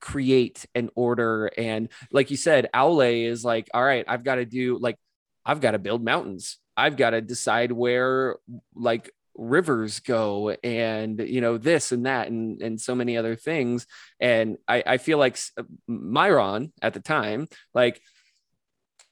[0.00, 1.50] create an order.
[1.58, 4.96] And like you said Aule is like all right I've got to do like
[5.44, 6.58] I've got to build mountains.
[6.76, 8.36] I've got to decide where
[8.74, 13.86] like rivers go and you know this and that and and so many other things
[14.18, 15.38] and I I feel like
[15.88, 18.00] Mairon at the time like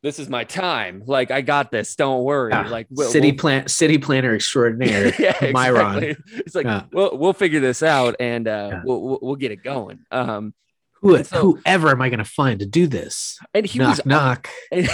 [0.03, 2.69] this is my time like I got this don't worry Yeah.
[2.69, 6.03] like we'll- city we'll- plan, city planner extraordinaire, yeah, Mairon.
[6.03, 6.41] exactly.
[6.41, 6.85] It's like Yeah.
[6.93, 8.83] we'll we'll figure this out and uh, Yeah.
[8.85, 10.01] we'll, we'll we'll get it going.
[10.11, 10.53] Um,
[11.01, 13.39] Who, so- whoever am I going to find to do this?
[13.55, 14.49] and he knock, was knock.
[14.73, 14.89] and,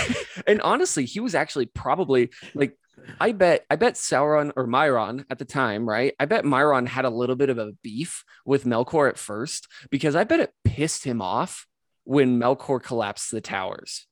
[0.46, 2.76] and honestly, he was actually probably like
[3.20, 6.14] I bet I bet Sauron or Mairon at the time, right?
[6.18, 10.16] I bet Mairon had a little bit of a beef with Melkor at first because
[10.16, 11.66] I bet it pissed him off
[12.04, 14.06] when Melkor collapsed the towers.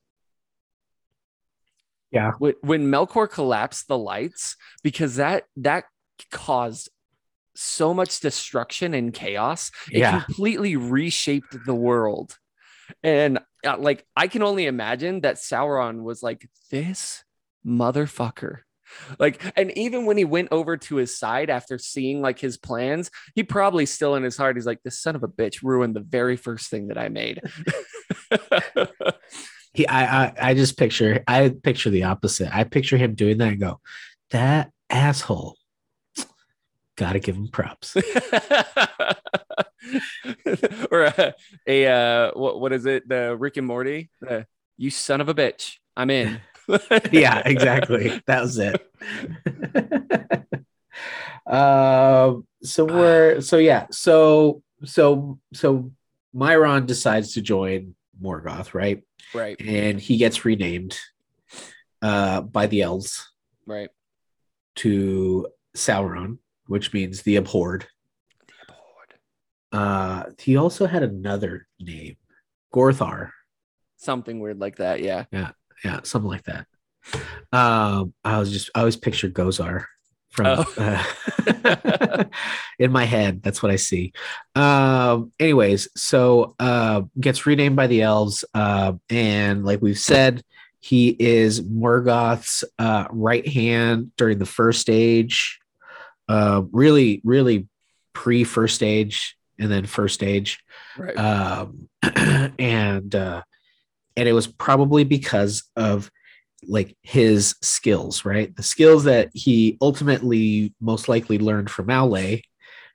[2.11, 2.31] Yeah.
[2.39, 5.85] When, when Melkor collapsed the lights, because that that
[6.31, 6.89] caused
[7.55, 9.71] so much destruction and chaos.
[9.91, 10.21] It Yeah.
[10.21, 12.37] completely reshaped the world.
[13.03, 17.23] And uh, like I can only imagine that Sauron was like this
[17.65, 18.59] motherfucker.
[19.17, 23.11] Like, and even when he went over to his side after seeing like his plans,
[23.35, 26.01] he probably still in his heart, he's like, this son of a bitch ruined the
[26.01, 27.41] very first thing that I made.
[29.73, 32.53] He, I, I, I just picture, I picture the opposite.
[32.53, 33.79] I picture him doing that and go,
[34.31, 35.55] that asshole.
[36.97, 37.95] Got to give him props.
[40.91, 41.33] or a,
[41.65, 43.07] a uh, what, what is it?
[43.07, 44.09] The Rick and Morty?
[44.27, 44.41] Uh,
[44.77, 45.77] you son of a bitch.
[45.95, 46.41] I'm in.
[47.11, 48.21] Yeah, exactly.
[48.27, 48.81] That was it.
[51.47, 55.91] um, so we're so yeah, so so so
[56.35, 59.03] Mairon decides to join Morgoth, right?
[59.33, 59.59] Right.
[59.61, 60.97] And he gets renamed
[62.01, 63.29] uh by the elves
[63.65, 63.89] Right.
[64.77, 67.87] to Sauron, which means the abhorred.
[68.47, 69.13] the abhorred.
[69.71, 72.17] Uh he also had another name,
[72.73, 73.31] Gorthaur.
[73.97, 75.01] Something weird like that.
[75.01, 75.25] Yeah.
[75.31, 75.51] yeah,
[76.03, 76.65] something like that.
[77.51, 79.85] Um, I was just I always pictured Gozer
[80.29, 80.65] from Oh.
[81.65, 82.23] uh,
[82.77, 83.41] in my head.
[83.41, 84.13] That's what I see.
[84.55, 90.43] Um, anyways, so uh, gets renamed by the elves, uh, and like we've said,
[90.79, 95.59] he is Morgoth's uh, right hand during the first stage.
[96.27, 97.67] Uh, really, really
[98.13, 100.59] pre first stage, and then first stage
[100.97, 101.17] Right.
[101.17, 101.89] um,
[102.59, 103.41] and uh,
[104.19, 106.11] and it was probably because of
[106.67, 108.53] like his skills, right?
[108.53, 112.41] The skills that he ultimately most likely learned from Aule,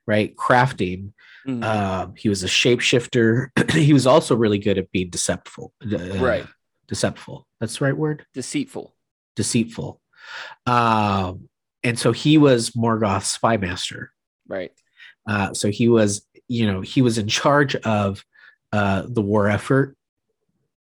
[0.06, 0.36] right?
[0.36, 1.12] Crafting.
[1.48, 1.64] Mhm.
[1.64, 3.48] Um, he was a shapeshifter.
[3.72, 5.72] he was also really good at being deceptful.
[5.82, 6.46] uh, Right.
[6.88, 7.44] Deceptful.
[7.60, 8.26] That's the right word.
[8.34, 8.94] Deceitful.
[9.34, 10.00] Deceitful.
[10.66, 11.48] Um,
[11.82, 14.12] and so he was Morgoth's spy master.
[14.48, 14.72] Right.
[15.26, 18.24] Uh, so he was, you know, he was in charge of
[18.72, 19.96] uh, the war effort,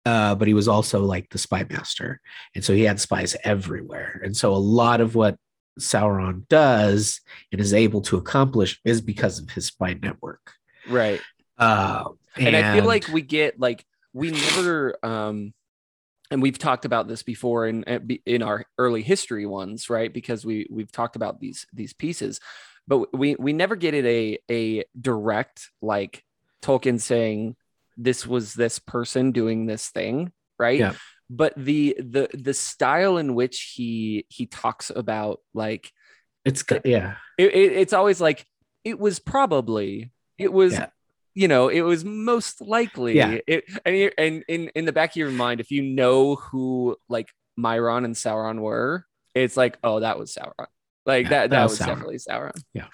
[0.05, 2.21] uh, but he was also like the spy master,
[2.55, 4.19] and so he had spies everywhere.
[4.23, 5.37] And so a lot of what
[5.79, 7.21] Sauron does
[7.51, 10.53] and is able to accomplish is because of his spy network.
[10.89, 11.21] right.
[11.57, 12.05] Uh,
[12.37, 15.53] and, I feel like we get like we never um
[16.31, 17.83] and we've talked about this before in
[18.25, 20.11] in our early history ones, right?
[20.11, 22.39] Because we we've talked about these these pieces,
[22.87, 26.23] but we we never get it a a direct like
[26.61, 27.55] Tolkien saying
[28.03, 30.79] this was this person doing this thing, right?
[30.79, 30.93] Yeah.
[31.29, 35.91] But the the the style in which he he talks about like
[36.43, 37.15] it's good, yeah.
[37.37, 38.45] It, it, it's always like
[38.83, 40.87] it was probably it was Yeah.
[41.35, 43.37] you know it was most likely Yeah.
[43.47, 47.29] it, and and in in the back of your mind if you know who like
[47.57, 50.65] Mairon and Sauron were it's like oh that was Sauron
[51.05, 51.85] like Yeah, that that that was was Sauron.
[51.87, 52.87] definitely Sauron yeah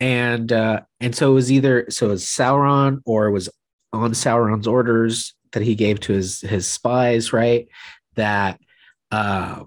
[0.00, 3.48] and uh and so it was either so it was sauron or it was
[3.92, 7.68] on sauron's orders that he gave to his his spies right
[8.14, 8.60] that
[9.10, 9.62] uh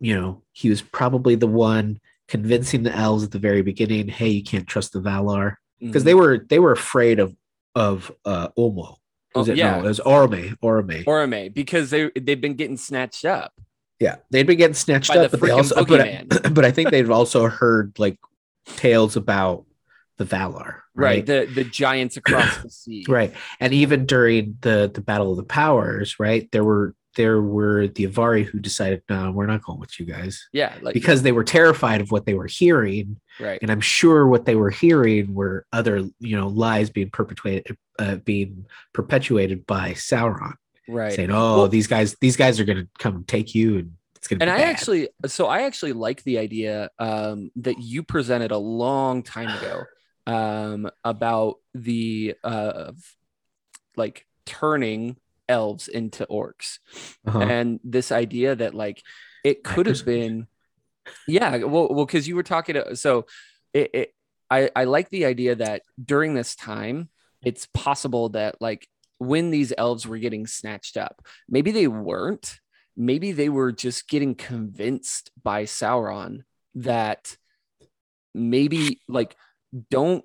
[0.00, 4.28] you know he was probably the one convincing the elves at the very beginning hey
[4.28, 6.06] you can't trust the valar because Mhm.
[6.06, 7.34] they were they were afraid of
[7.74, 8.96] of uh Ulmo.
[9.34, 9.72] Oh, it yeah.
[9.76, 10.56] no, it was Orome.
[10.58, 11.04] Orome.
[11.04, 13.52] Orome because they they've been getting snatched up
[14.00, 14.16] yeah.
[14.30, 16.54] They'd been getting snatched by the up, but they also but, boogeyman.
[16.54, 18.18] but I think they've also heard like
[18.76, 19.66] tales about
[20.16, 20.76] the Valar.
[21.00, 21.26] Right?
[21.26, 23.04] The the giants across the sea.
[23.08, 23.32] Right.
[23.60, 28.06] And even during the the battle of the powers right there were there were the
[28.06, 30.48] avari who decided no we're not going with you guys.
[30.52, 33.16] Yeah like because they were terrified of what they were hearing.
[33.40, 33.58] Right.
[33.62, 38.16] And i'm sure what they were hearing were other you know lies being perpetuated uh,
[38.16, 40.54] being perpetuated by sauron.
[40.88, 41.12] Right.
[41.12, 44.28] Saying oh Well- these guys these guys are going to come take you and it's
[44.28, 44.70] going to and be i bad.
[44.70, 49.82] actually so i actually like the idea um, that you presented a long time ago
[50.26, 52.92] um, about the uh,
[53.96, 55.16] like turning
[55.48, 56.78] elves into orcs
[57.26, 57.40] Uh-huh.
[57.40, 59.02] and this idea that like
[59.44, 60.46] it could have been
[61.26, 63.26] yeah well well because you were talking so
[63.72, 64.14] it, it
[64.48, 67.08] i i like the idea that during this time
[67.42, 68.86] it's possible that like
[69.18, 72.60] when these elves were getting snatched up maybe they weren't
[72.96, 76.42] maybe they were just getting convinced by sauron
[76.76, 77.36] that
[78.34, 79.34] maybe like
[79.90, 80.24] don't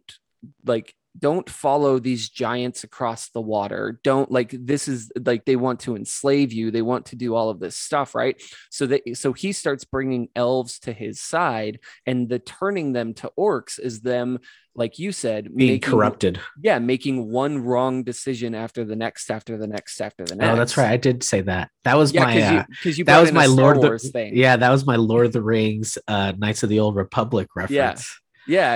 [0.66, 4.00] like don't follow these giants across the water.
[4.04, 6.72] Don't like this is like they want to enslave you.
[6.72, 8.42] They want to do all of this stuff right?
[8.70, 13.32] So that so he starts bringing elves to his side and the turning them to
[13.40, 14.40] orcs is them
[14.76, 16.40] like you said being making- corrupted.
[16.62, 20.56] Yeah making one wrong decision after the next after the next after the next oh
[20.58, 20.92] that's right.
[20.92, 21.70] I did say that.
[21.86, 24.36] That was yeah my because uh, you, that was my Lord of Wars the thing.
[24.36, 27.72] Yeah that was my Lord of the Rings uh Knights of the Old Republic reference.
[27.72, 27.96] Yeah,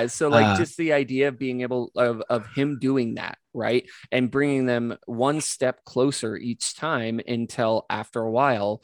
[0.08, 3.88] so like Uh, just the idea of being able of of him doing that, right?
[4.12, 8.82] And bringing them one step closer each time until after a while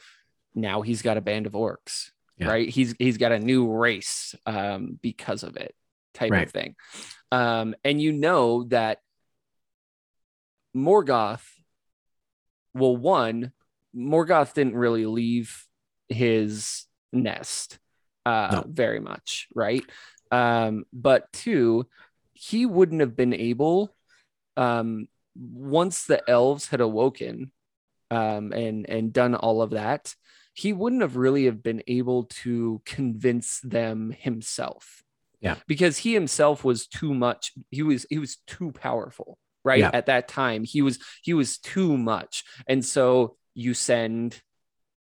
[0.54, 2.48] now he's got a band of orcs, Yeah.
[2.48, 2.68] right?
[2.68, 5.74] He's he's got a new race um because of it
[6.14, 6.46] type Right.
[6.46, 6.76] of thing.
[7.30, 8.98] Um and you know that
[10.74, 11.44] Morgoth
[12.74, 13.52] well one
[13.94, 15.64] Morgoth didn't really leave
[16.08, 17.78] his nest
[18.24, 18.64] uh No.
[18.68, 19.82] very much, right?
[20.30, 21.86] Um but two
[22.32, 23.94] he wouldn't have been able
[24.56, 27.50] um once the elves had awoken
[28.10, 30.14] um and and done all of that
[30.54, 35.02] he wouldn't have really have been able to convince them himself
[35.40, 35.56] Yeah.
[35.66, 39.90] because he himself was too much he was he was too powerful right Yeah.
[39.92, 44.40] at that time he was he was too much and so you send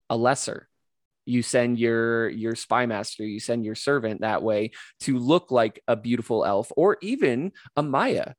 [0.08, 0.68] a lesser
[1.26, 4.70] you send your your spy master you send your servant that way
[5.00, 8.34] to look like a beautiful elf or even a Maia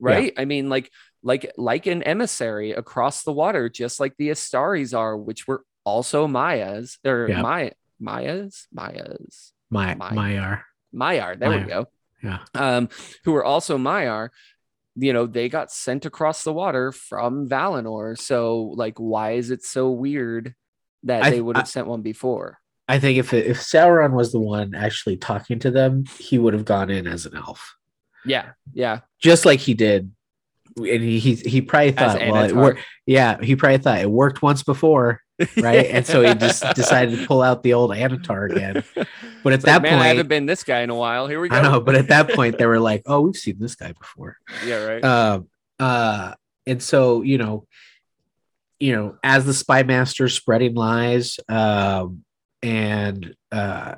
[0.00, 0.90] right i mean like
[1.24, 6.28] like like an emissary across the water just like the Istaris are which were also
[6.28, 7.42] mayas or Yeah.
[7.42, 10.62] maya mayas mayas my Maiar.
[10.94, 11.86] Maiar, there we go.
[12.22, 12.38] Yeah.
[12.54, 12.88] Um,
[13.24, 14.30] who were also Maiar
[15.00, 18.18] you know, they got sent across the water from Valinor.
[18.18, 20.54] So, like, why is it so weird
[21.04, 22.58] that I- they would have I- sent one before?
[22.90, 26.64] I think if if Sauron was the one actually talking to them, he would have
[26.64, 27.76] gone in as an elf,
[28.24, 30.10] Yeah, yeah, just like he did.
[30.76, 32.80] And he he, he probably thought, well, it worked.
[33.04, 35.20] Yeah, he probably thought it worked once before,
[35.58, 35.84] right?
[35.86, 38.82] and so he just decided to pull out the old Annatar again.
[39.44, 41.26] But at It's like, that man, I point, haven't been this guy in a while.
[41.28, 41.56] Here we go.
[41.56, 41.80] I know.
[41.80, 44.36] But at that point, they were like, "Oh, we've seen this guy before."
[44.66, 45.04] yeah, right.
[45.04, 46.32] um uh
[46.66, 47.66] and so you know
[48.80, 52.24] you know as the spy master spreading lies um
[52.62, 53.94] and uh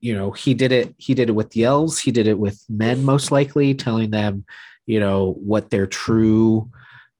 [0.00, 2.62] you know he did it he did it with the elves he did it with
[2.68, 4.44] men most likely telling them
[4.86, 6.70] you know what their true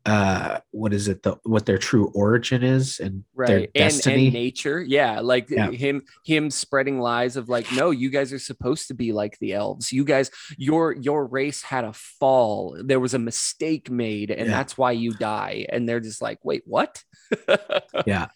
[0.09, 4.27] uh what is it the what their true origin is and their right and, destiny?
[4.27, 5.71] and nature yeah like Yeah.
[5.71, 9.53] him him spreading lies of like no you guys are supposed to be like the
[9.53, 9.93] elves.
[9.93, 12.81] You guys your your race had a fall.
[12.83, 14.57] There was a mistake made and Yeah.
[14.57, 15.67] that's why you die.
[15.69, 17.03] And they're just like wait what?
[18.07, 18.29] Yeah.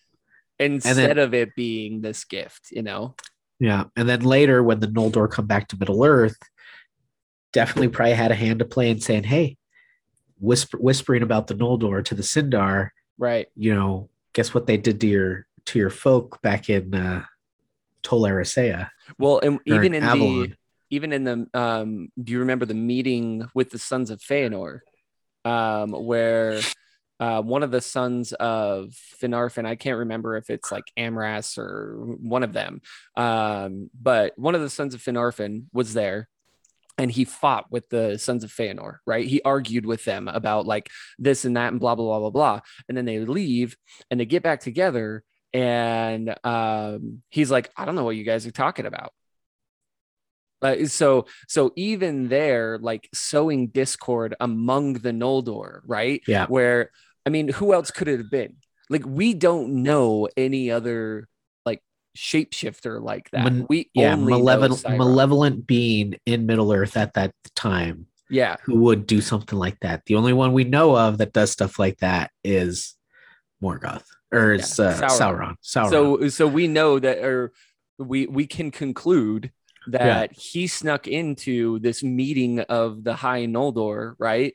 [0.58, 3.14] Instead of it being this gift you know?
[3.58, 6.36] Yeah and then later when the noldor come back to middle earth
[7.52, 9.56] definitely probably had a hand to play in saying hey
[10.42, 13.46] whisper, whispering about the noldor to the sindar right.
[13.56, 17.24] you know guess what they did to your to your folk back in uh
[18.02, 18.88] Tol Eressëa
[19.18, 20.52] well and even in the
[20.90, 24.80] even in the um do you remember the meeting with the sons of Feanor
[25.44, 26.60] um where
[27.20, 32.16] uh, one of the sons of Finarfin, I can't remember if it's like Amras or
[32.20, 32.80] one of them,
[33.16, 36.28] um, but one of the sons of Finarfin was there
[36.98, 39.26] and he fought with the sons of Feanor, right?
[39.26, 42.60] He argued with them about like this and that and blah, blah, blah, blah, blah.
[42.88, 43.76] And then they leave
[44.10, 45.24] and they get back together
[45.54, 49.12] and um, he's like, I don't know what you guys are talking about.
[50.62, 56.46] Uh, so so even there like sowing discord among the noldor right Yeah.
[56.46, 56.92] where
[57.26, 58.54] i mean who else could it have been
[58.88, 61.26] like we don't know any other
[62.16, 63.44] shapeshifter like that.
[63.44, 68.56] Man- we yeah only malevolent malevolent being in middle earth at that time yeah.
[68.64, 70.02] who would do something like that.
[70.06, 72.94] The only one we know of that does stuff like that is
[73.62, 75.10] morgoth or is Yeah, uh, Sauron.
[75.10, 75.56] sauron.
[75.62, 75.90] Sauron.
[75.90, 77.52] So so we know that or
[77.98, 79.52] we we can conclude
[79.88, 84.54] that he snuck into this meeting of the high noldor right?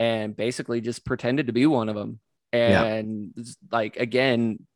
[0.00, 2.20] And basically just pretended to be one of them
[2.52, 2.84] Yeah.
[2.84, 3.34] and
[3.72, 4.66] like again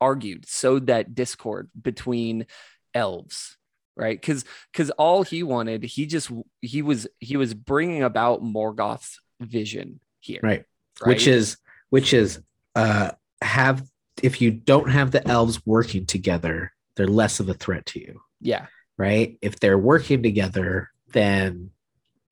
[0.00, 2.46] argued sowed that discord between
[2.94, 3.58] elves
[3.98, 4.18] right?
[4.18, 6.30] Because because all he wanted he just
[6.62, 10.64] he was he was bringing about morgoth's vision here right?
[11.02, 11.58] Which is
[11.90, 12.40] which is
[12.74, 13.10] uh
[13.42, 13.86] have
[14.22, 18.20] if you don't have the elves working together they're less of a threat to you.
[18.40, 18.66] Yeah.
[18.96, 19.38] Right?
[19.42, 21.70] If they're working together then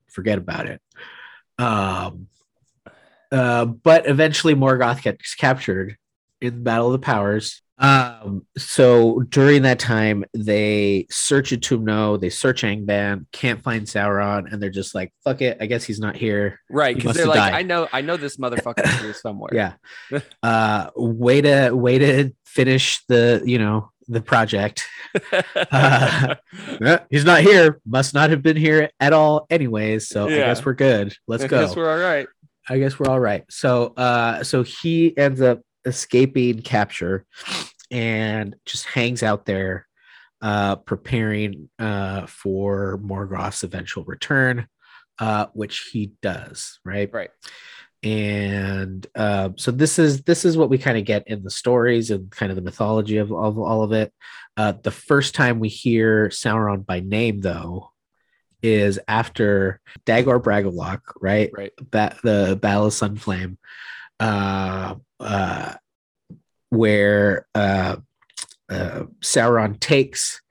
[0.07, 0.81] forget about it.
[1.59, 2.27] Um
[3.31, 5.97] uh but eventually morgoth gets captured
[6.41, 7.61] in battle of the powers.
[7.79, 14.59] Um so during that time they search Utumno, they search Angband, can't find Sauron and
[14.61, 16.59] they're just like fuck it i guess he's not here.
[16.71, 17.53] Right because must they're like died.
[17.53, 19.51] i know i know this motherfucker's here somewhere.
[19.53, 19.73] Yeah.
[20.41, 24.83] Uh way to way to finish the you know the project.
[25.71, 26.35] Uh,
[26.81, 27.79] Eh, he's not here.
[27.85, 31.13] Must not have been here at all anyways so i guess we're good.
[31.27, 31.59] Let's I go.
[31.59, 32.27] I guess we're all right.
[32.69, 33.43] i guess we're all right.
[33.49, 37.25] So uh so he ends up escaping capture
[37.89, 39.87] and just hangs out there
[40.41, 44.67] uh preparing uh for morgoth's eventual return
[45.19, 47.31] uh which he does right Right.
[48.03, 52.11] and uh, so this is this is what we kind of get in the stories
[52.11, 54.13] and kind of the mythology of, of all of it
[54.57, 57.89] uh, the first time we hear sauron by name though
[58.63, 61.71] is after Dagor Bragollach right Right.
[61.91, 63.57] ba- the battle of sunflame
[64.19, 65.73] uh, uh,
[66.69, 67.97] where uh,
[68.69, 70.41] uh, sauron takes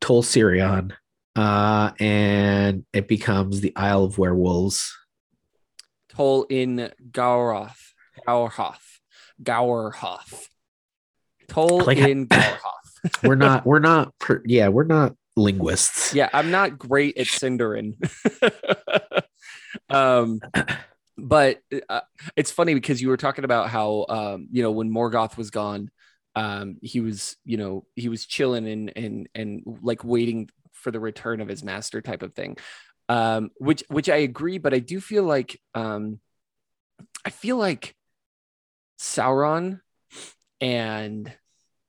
[0.00, 0.92] tol sirion
[1.36, 4.96] uh, and it becomes the isle of werewolves
[6.14, 7.92] Toll in Gaurath.
[8.28, 8.98] Gaurhoth.
[9.42, 10.48] Gaurhoth.
[11.48, 13.22] Toll Like in Gaurhoth.
[13.24, 17.94] we're not we're not per, yeah we're not linguists yeah, I'm not great at Sindarin.
[19.90, 20.40] um,
[21.22, 22.00] but uh,
[22.36, 25.88] it's funny because you were talking about how um, you know when Morgoth was gone,
[26.34, 30.98] um, he was you know he was chilling and and and like waiting for the
[30.98, 32.56] return of his master type of thing.
[33.08, 36.18] Um, which which I agree, but I do feel like um,
[37.24, 37.94] I feel like
[38.98, 39.80] Sauron
[40.60, 41.32] and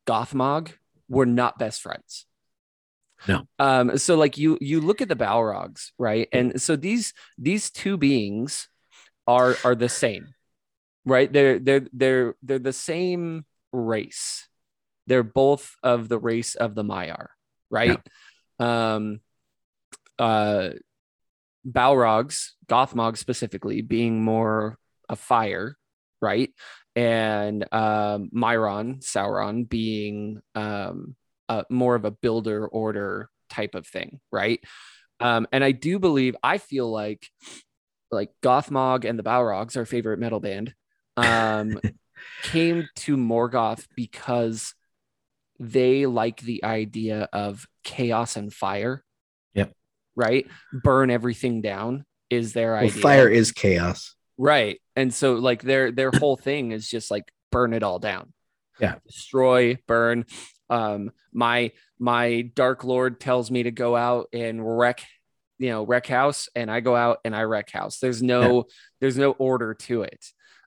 [0.05, 0.73] Gothmog
[1.09, 2.27] were not best friends.
[3.27, 3.47] No.
[3.57, 6.27] Um, so like you you look at the Balrogs, right?
[6.31, 8.67] And so these these two beings
[9.27, 10.33] are are the same,
[11.05, 11.31] right?
[11.31, 14.47] They're they're they're they're the same race.
[15.07, 17.27] They're both of the race of the Maiar,
[17.69, 17.99] right?
[18.59, 19.19] Um
[20.19, 20.69] uh
[21.65, 24.77] Balrogs, Gothmog specifically, being more
[25.09, 25.77] a fire,
[26.21, 26.49] right?
[26.95, 31.15] And um, Mairon, Sauron, being um,
[31.49, 34.59] a, more of a builder order type of thing, right?
[35.19, 37.27] Um, and I do believe, I feel like,
[38.13, 40.73] like Gothmog and the Balrogs, our favorite metal band,
[41.17, 41.79] um,
[42.43, 44.73] came to Morgoth because
[45.59, 49.03] they like the idea of chaos and fire.
[49.53, 49.73] Yep.
[50.15, 50.47] Right?
[50.71, 53.01] Burn everything down is their well, idea.
[53.01, 54.81] fire is chaos Right.
[54.95, 58.33] And so like their their whole thing is just like burn it all down.
[58.79, 58.95] Yeah.
[59.05, 60.25] Destroy, burn.
[60.69, 65.05] Um my my dark lord tells me to go out and wreck
[65.63, 67.99] you know wreck house and I go out and I wreck house.
[67.99, 68.65] There's no
[68.99, 70.25] there's no order to it.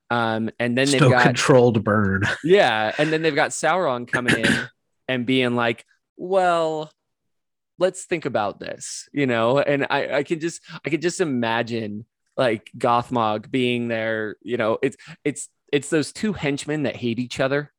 [0.09, 2.23] Um and then they've got controlled burn.
[2.45, 4.69] yeah, and then they've got Sauron coming in
[5.09, 5.85] and being like,
[6.17, 6.91] "Well,
[7.79, 9.59] let's think about this," you know.
[9.59, 12.07] And I, I can just, I can just imagine
[12.39, 14.37] like Gothmog being there.
[14.41, 17.71] You know, it's, it's, it's those two henchmen that hate each other.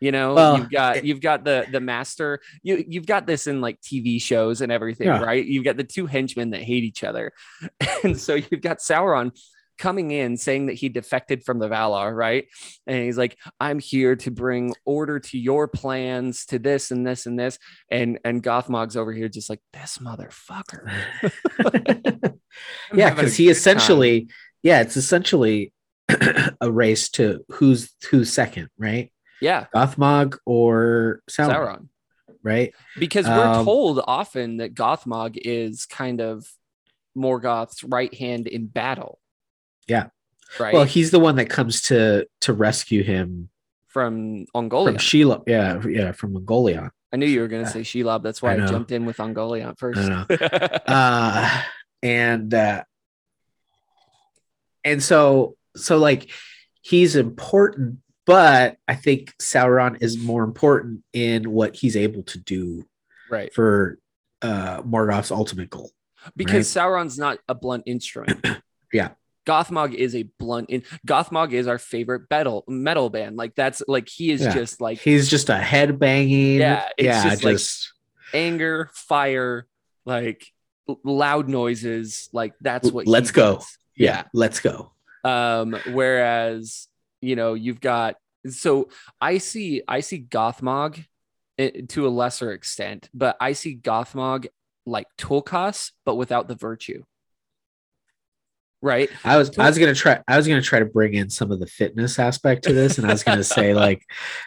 [0.00, 2.40] You know, Well, you've got it- you've got the the master.
[2.62, 5.22] You you've got this in like TV shows and everything, Yeah.
[5.22, 5.44] right?
[5.44, 7.32] You've got the two henchmen that hate each other,
[8.04, 9.30] and so you've got Sauron
[9.78, 12.46] coming in saying that he defected from the Valar, right?
[12.86, 17.26] And he's like, "I'm here to bring order to your plans, to this and this
[17.26, 17.58] and this."
[17.90, 20.90] And and Gothmog's over here just like this motherfucker.
[22.94, 24.28] Yeah, because he essentially,
[24.62, 25.72] yeah, it's essentially
[26.60, 29.12] a race to who's who's second, right?
[29.40, 31.88] Yeah, Gothmog or Sauron, Sauron.
[32.42, 32.74] right?
[32.98, 36.46] because we're Um, told often that Gothmog is kind of
[37.16, 39.18] Morgoth's right hand in battle.
[39.86, 40.08] Yeah.
[40.60, 40.72] Right.
[40.74, 43.48] Well, he's the one that comes to to rescue him
[43.88, 44.98] from from Ungoliant.
[44.98, 45.44] Shelob.
[45.46, 46.92] Yeah, yeah, from Mongolia.
[47.12, 48.22] I knew you were going to say Shelob.
[48.22, 49.98] That's why I I, jumped in with Ungoliant first.
[50.86, 51.62] Uh
[52.02, 52.84] and uh
[54.84, 56.30] and so so like
[56.82, 62.84] he's important but i think sauron is more important in what he's able to do
[63.30, 63.52] right.
[63.54, 63.98] for
[64.42, 65.90] uh morgoth's ultimate goal
[66.36, 68.44] Because Sauron's not a blunt instrument.
[68.92, 69.10] Yeah.
[69.46, 73.36] Gothmog is a blunt in Gothmog is our favorite metal metal band.
[73.36, 74.52] Like that's like he is Yeah.
[74.54, 77.60] just like he's just a head banging Yeah, it's yeah just, like,
[78.34, 79.66] anger, fire,
[80.04, 80.46] like
[81.04, 82.28] loud noises.
[82.32, 83.56] Like that's what Let's go.
[83.56, 83.78] does.
[83.96, 84.92] yeah let's go
[85.24, 86.88] Um, whereas
[87.20, 88.16] you know you've got
[88.48, 88.88] so
[89.20, 91.04] I see I see Gothmog
[91.58, 94.46] eh, to a lesser extent, but I see Gothmog
[94.84, 97.02] like Tulkas, but without the virtue.
[98.82, 99.10] Right?
[99.24, 101.58] i was i was gonna try i was gonna try to bring in some of
[101.58, 104.04] the fitness aspect to this and i was gonna say like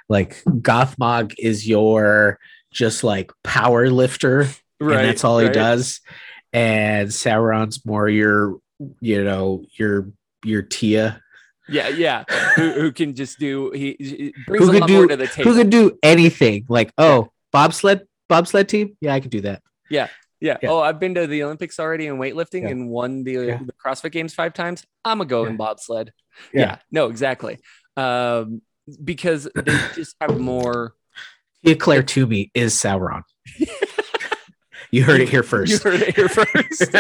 [0.08, 2.40] like gothmog is your
[2.72, 4.48] just like power lifter
[4.80, 6.02] and that's all he does.
[6.54, 8.58] And Sauron's more your,
[9.02, 10.12] you know, your
[10.44, 11.22] your Tia,
[11.70, 12.24] Yeah, yeah.
[12.56, 15.52] who, who can just do he, brings Who a lot do- more to the table.
[15.52, 16.66] who could do anything.
[16.70, 19.62] Like, oh, bobsled, bobsled team, yeah, I could do that.
[19.90, 20.08] Yeah.
[20.42, 20.58] Yeah.
[20.64, 22.70] Oh, I've been to the Olympics already in weightlifting Yeah.
[22.70, 23.60] and won the, Yeah.
[23.66, 24.86] the CrossFit Games five times.
[25.04, 25.50] I'm a go Yeah.
[25.50, 26.12] in bobsled.
[26.54, 26.62] Yeah.
[26.62, 26.78] Yeah.
[26.92, 27.58] No, exactly.
[27.98, 28.62] Um,
[29.04, 30.94] because they just have more.
[31.66, 33.24] Tia Clare Toomey is Sauron.
[34.92, 35.72] you heard it here first.
[35.84, 36.96] You heard it here first.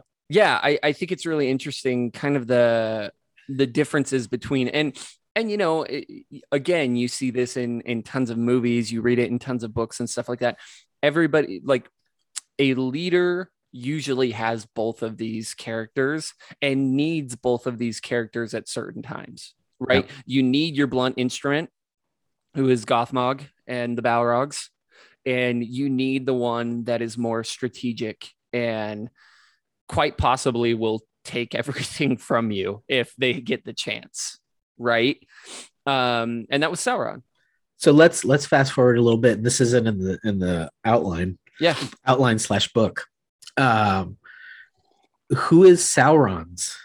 [0.28, 3.12] yeah, I, I think it's really interesting, kind of the
[3.48, 4.96] the differences between and
[5.36, 6.08] and you know it-
[6.50, 9.74] again you see this in in tons of movies you read it in tons of
[9.74, 10.58] books and stuff like that.
[11.02, 11.88] Everybody like
[12.58, 18.68] a leader usually has both of these characters and needs both of these characters at
[18.68, 20.08] certain times right?
[20.24, 21.70] You need your blunt instrument
[22.54, 24.68] who is gothmog and the balrogs
[25.26, 29.10] and you need the one that is more strategic and
[29.88, 34.38] quite possibly will take everything from you if they get the chance
[34.78, 35.18] right
[35.86, 37.22] um and that was sauron
[37.76, 39.42] so let's let's fast forward a little bit.
[39.42, 41.38] This isn't in the in the outline.
[41.60, 41.76] yeah
[42.06, 43.06] Outline slash book.
[43.58, 44.16] Um
[45.36, 46.76] who is Sauron's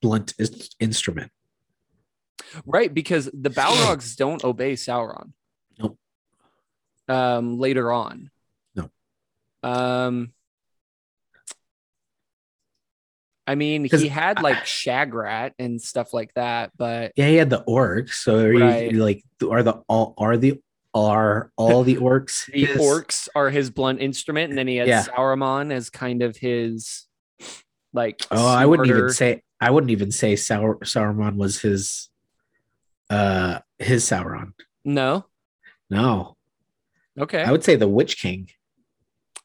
[0.00, 1.30] blunt is- instrument?
[2.64, 5.32] right because the balrogs don't obey sauron
[5.78, 5.98] Nope.
[7.08, 8.30] um later on
[8.76, 8.90] No.
[9.62, 10.32] um
[13.48, 17.64] I mean, he had like Shagrat and stuff like that, but Yeah, he had the
[17.64, 18.10] orcs.
[18.14, 18.92] So are Right.
[18.92, 20.60] you like are the all are the
[20.94, 24.88] are all the orcs the his- orcs are his blunt instrument, and then he has
[24.88, 25.04] Yeah.
[25.04, 27.06] Sauron as kind of his
[27.94, 28.22] like.
[28.30, 32.10] Oh, I wouldn't even say I wouldn't even say Saur, Sauron was his
[33.10, 34.52] uh his Sauron.
[34.84, 35.24] no.
[35.90, 36.36] No.
[37.18, 37.42] Okay.
[37.42, 38.50] I would say the Witch King.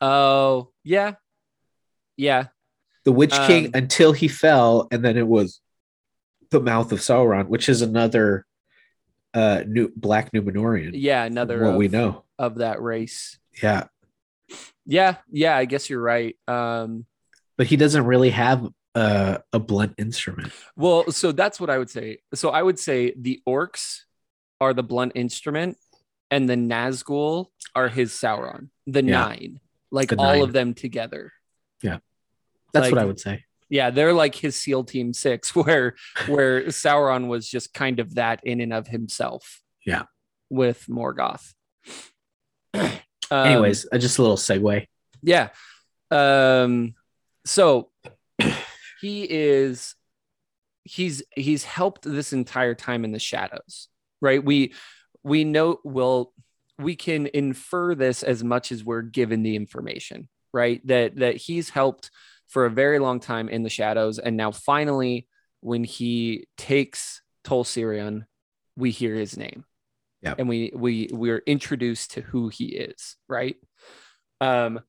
[0.01, 1.14] oh, yeah,
[2.18, 2.47] yeah,
[3.06, 5.60] The Witch King Um, until he fell, and then it was
[6.51, 8.45] the mouth of Sauron, which is another
[9.34, 10.91] uh new black Numenorean.
[10.93, 11.24] yeah.
[11.24, 12.24] Another what of, we know.
[12.38, 13.39] of that race.
[13.62, 13.86] Yeah.
[14.86, 15.56] Yeah, yeah.
[15.58, 16.36] I guess you're right.
[16.47, 17.06] Um,
[17.58, 20.51] But he doesn't really have uh, a blunt instrument.
[20.76, 22.20] well, so that's what I would say.
[22.36, 24.01] So I would say the orcs
[24.62, 25.78] are the blunt instrument,
[26.30, 28.70] and the Nazgul are his Sauron.
[28.86, 29.20] The Yeah.
[29.26, 29.60] nine,
[29.91, 30.41] like The all nine.
[30.43, 31.32] of them together.
[32.74, 33.43] That's Like- what I would say.
[33.69, 35.95] Yeah, they're like his SEAL Team Six, where
[36.28, 39.61] where Sauron was just kind of that in and of himself.
[39.86, 40.03] Yeah.
[40.49, 41.53] With Morgoth.
[43.32, 44.86] Um, Anyways, uh, just a little segue.
[45.24, 45.49] yeah.
[46.11, 46.93] Um,
[47.45, 47.89] so
[49.01, 49.95] he is
[50.84, 53.88] he's he's helped this entire time in the shadows,
[54.21, 54.43] right?
[54.43, 54.74] We
[55.24, 56.32] we know well
[56.78, 60.86] we can infer this as much as we're given the information, right?
[60.86, 62.11] That that he's helped
[62.47, 65.27] for a very long time in the shadows, and now finally,
[65.61, 68.25] when he takes Tol Sirion,
[68.75, 69.65] we hear his name.
[70.21, 70.39] Yep.
[70.39, 73.57] And we we we're introduced to who he is, right?
[74.39, 74.79] Um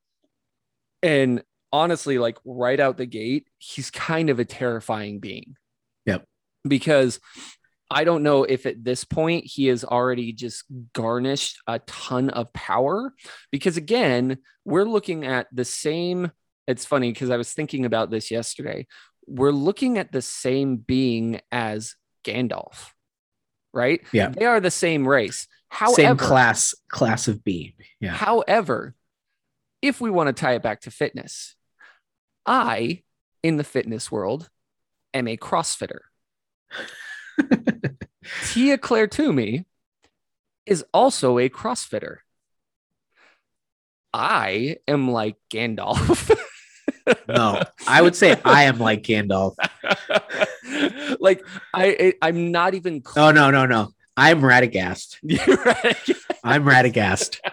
[1.03, 5.55] and honestly, like right out the gate, he's kind of a terrifying being.
[6.05, 6.25] Yep.
[6.67, 7.19] Because
[7.91, 12.51] I don't know if at this point he has already just garnished a ton of
[12.53, 13.13] power.
[13.51, 16.31] Because again, we're looking at the same.
[16.67, 18.87] It's funny because I was thinking about this yesterday.
[19.27, 22.91] We're looking at the same being as Gandalf,
[23.73, 24.01] right?
[24.11, 24.29] Yeah.
[24.29, 25.47] They are the same race.
[25.69, 27.73] However, Same class class of being.
[27.99, 28.11] Yeah.
[28.11, 28.95] However,
[29.81, 31.55] if we want to tie it back to fitness,
[32.45, 33.03] I,
[33.43, 34.49] in the fitness world,
[35.13, 35.99] am a CrossFitter.
[38.45, 39.65] Tia Clare Toomey
[40.65, 42.17] is also a CrossFitter.
[44.13, 46.35] I am like Gandalf.
[47.27, 49.55] No, I would say I am like Gandalf.
[51.19, 53.89] like I, I I'm not even Oh no, no, no.
[54.17, 55.17] I'm Radagast.
[55.23, 55.57] You're.
[56.43, 57.39] I'm Radagast.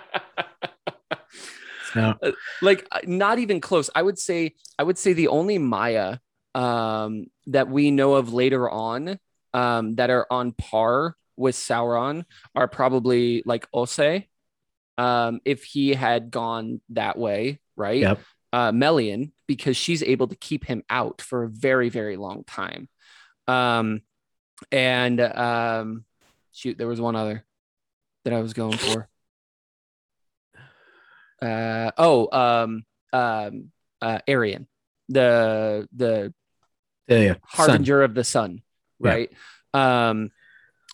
[1.94, 2.14] No.
[2.62, 6.20] like uh, not even close i would say i would say the only Maia
[6.54, 9.18] um that we know of later on
[9.52, 12.24] um that are on par with sauron
[12.54, 14.22] are probably like Osse
[14.96, 18.20] um if he had gone that way right Yep.
[18.54, 22.88] uh melian because she's able to keep him out for a very very long time
[23.48, 24.00] um
[24.70, 26.06] and um
[26.52, 27.44] shoot there was one other
[28.24, 29.10] that i was going for
[31.42, 34.66] uh oh um um uh Arien
[35.10, 36.32] the the
[37.08, 37.34] Yeah, yeah.
[37.44, 38.62] Harbinger of the sun
[39.00, 39.10] Yeah.
[39.10, 39.30] right
[39.74, 40.30] um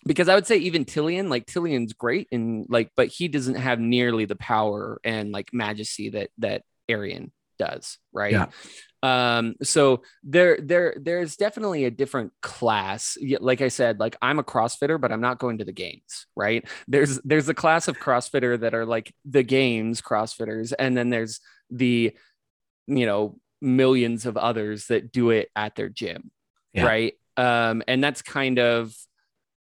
[0.05, 3.79] because i would say even Tilion like Tilion's great and like but he doesn't have
[3.79, 8.47] nearly the power and like majesty that that Arien does right Yeah.
[9.03, 14.43] um so there there there's definitely a different class like i said like i'm a
[14.43, 18.59] crossfitter but i'm not going to the games right there's there's a class of crossfitter
[18.59, 21.39] that are like the games crossfitters and then there's
[21.69, 22.11] the
[22.87, 26.31] you know millions of others that do it at their gym
[26.73, 26.85] Yeah.
[26.85, 28.93] right um and that's kind of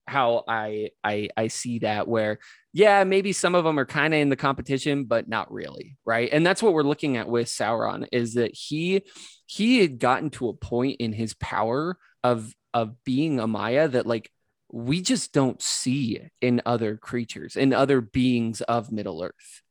[0.08, 2.38] how i i i see that where
[2.76, 6.30] yeah maybe some of them are kind of in the competition but not really right?
[6.32, 9.02] And that's what we're looking at with sauron is that he
[9.46, 14.06] he had gotten to a point in his power of of being a Maia that
[14.06, 14.30] like
[14.72, 19.62] we just don't see in other creatures in other beings of middle earth.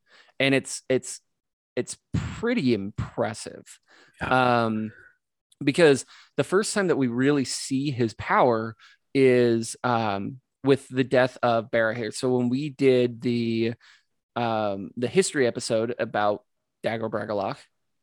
[0.41, 1.21] And it's it's
[1.77, 3.65] it's pretty impressive.
[4.21, 4.93] Um
[5.63, 8.77] because the first time that we really see his power
[9.15, 12.13] is um with the death of Barahir.
[12.13, 13.75] So when we did the
[14.35, 16.43] um the history episode about
[16.85, 17.59] Dagor Bragollach,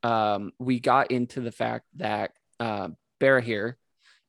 [0.07, 2.89] um we got into the fact that uh,
[3.19, 3.73] Barahir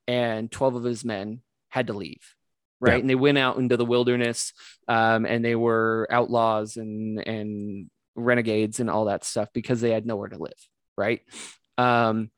[0.08, 2.34] and 12 of his men had to leave
[2.80, 3.00] right Yeah.
[3.00, 4.52] and they went out into the wilderness
[4.88, 10.04] um and they were outlaws and and renegades and all that stuff because they had
[10.04, 10.68] nowhere to live
[10.98, 11.20] right
[11.78, 12.30] um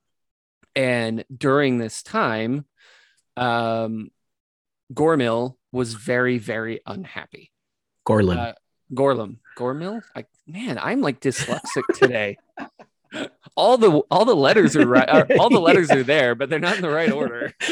[0.76, 2.66] and during this time
[3.36, 4.10] um
[4.92, 7.50] gormil was very very unhappy.
[8.08, 8.36] Gorlin.
[8.38, 8.52] uh,
[8.92, 10.02] gorlam gormil?
[10.14, 12.36] I, man i'm like dyslexic today.
[13.56, 16.58] All the all the letters are right are- all the letters are there but they're
[16.58, 17.52] not in the right order.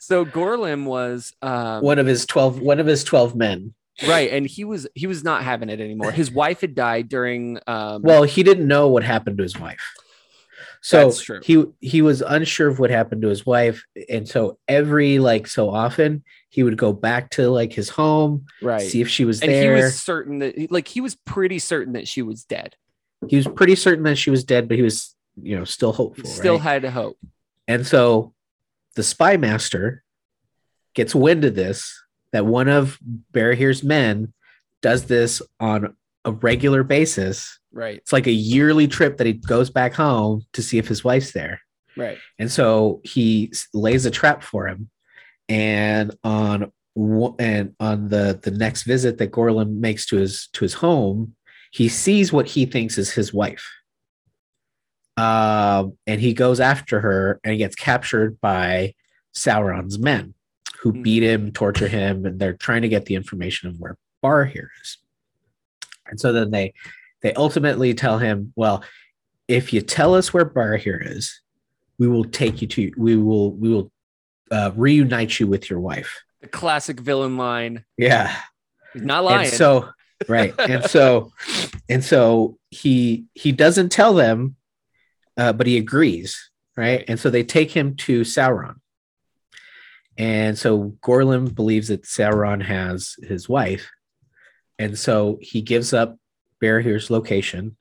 [0.00, 3.74] So gorlam was um one of his 12 one of his 12 men.
[4.06, 6.10] right and he was he was not having it anymore.
[6.12, 9.82] His wife had died during um Well, he didn't know what happened to his wife.
[10.80, 11.12] So
[11.42, 13.84] he he was unsure of what happened to his wife.
[14.08, 18.80] And so every like so often he would go back to like his home, right
[18.80, 19.76] see if she was and there.
[19.76, 22.76] he was certain that like he was pretty certain that she was dead
[23.26, 26.28] he was pretty certain that she was dead, but he was, you know, still hopeful.
[26.28, 26.62] still right?
[26.62, 27.18] had hope
[27.66, 28.34] And so
[28.94, 30.04] the spy master
[30.94, 32.00] gets wind of this
[32.32, 32.98] that one of
[33.32, 34.32] Barahir's men
[34.82, 37.57] does this on a regular basis.
[37.72, 41.04] Right It's like a yearly trip that he goes back home to see if his
[41.04, 41.60] wife's there.
[41.96, 44.90] right And so he lays a trap for him.
[45.48, 46.72] And on
[47.38, 51.34] and on the the next visit that Gorlam makes to his to his home,
[51.70, 53.66] he sees what he thinks is his wife.
[55.16, 58.94] Um, and he goes after her and he gets captured by
[59.34, 60.34] Sauron's men
[60.80, 61.02] who Mhm.
[61.02, 64.98] beat him, torture him, and they're trying to get the information of where Barahir is.
[66.06, 66.72] And so then they
[67.22, 68.84] they ultimately tell him, well,
[69.48, 71.40] if you tell us where Barahir is,
[71.98, 73.90] we will take you to we will we will
[74.50, 76.22] uh, reunite you with your wife.
[76.40, 77.84] The classic villain line.
[77.96, 78.34] Yeah.
[78.92, 79.48] He's not lying.
[79.48, 79.88] And so
[80.28, 80.54] right.
[80.58, 81.32] and so
[81.88, 84.56] and so he he doesn't tell them,
[85.36, 87.04] uh, but he agrees, right?
[87.08, 88.76] And so they take him to Sauron.
[90.16, 93.90] And so Gorlim believes that Sauron has his wife.
[94.78, 96.16] And so he gives up
[96.62, 97.76] Barahir's location,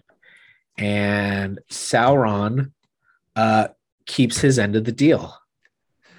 [0.77, 2.71] and Sauron
[3.35, 3.69] uh,
[4.05, 5.35] keeps his end of the deal.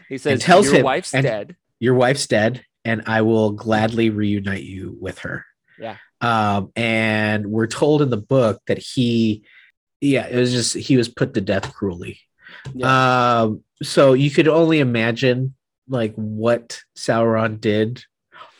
[0.08, 1.56] he says, tells Your him- wife's dead.
[1.80, 5.44] your wife's dead and i will gladly reunite you with her
[5.78, 5.96] Yeah.
[6.20, 9.44] um and we're told in the book that he
[10.00, 12.20] yeah it was just he was put to death cruelly
[12.82, 15.54] um so you could only imagine
[15.88, 18.02] like what sauron did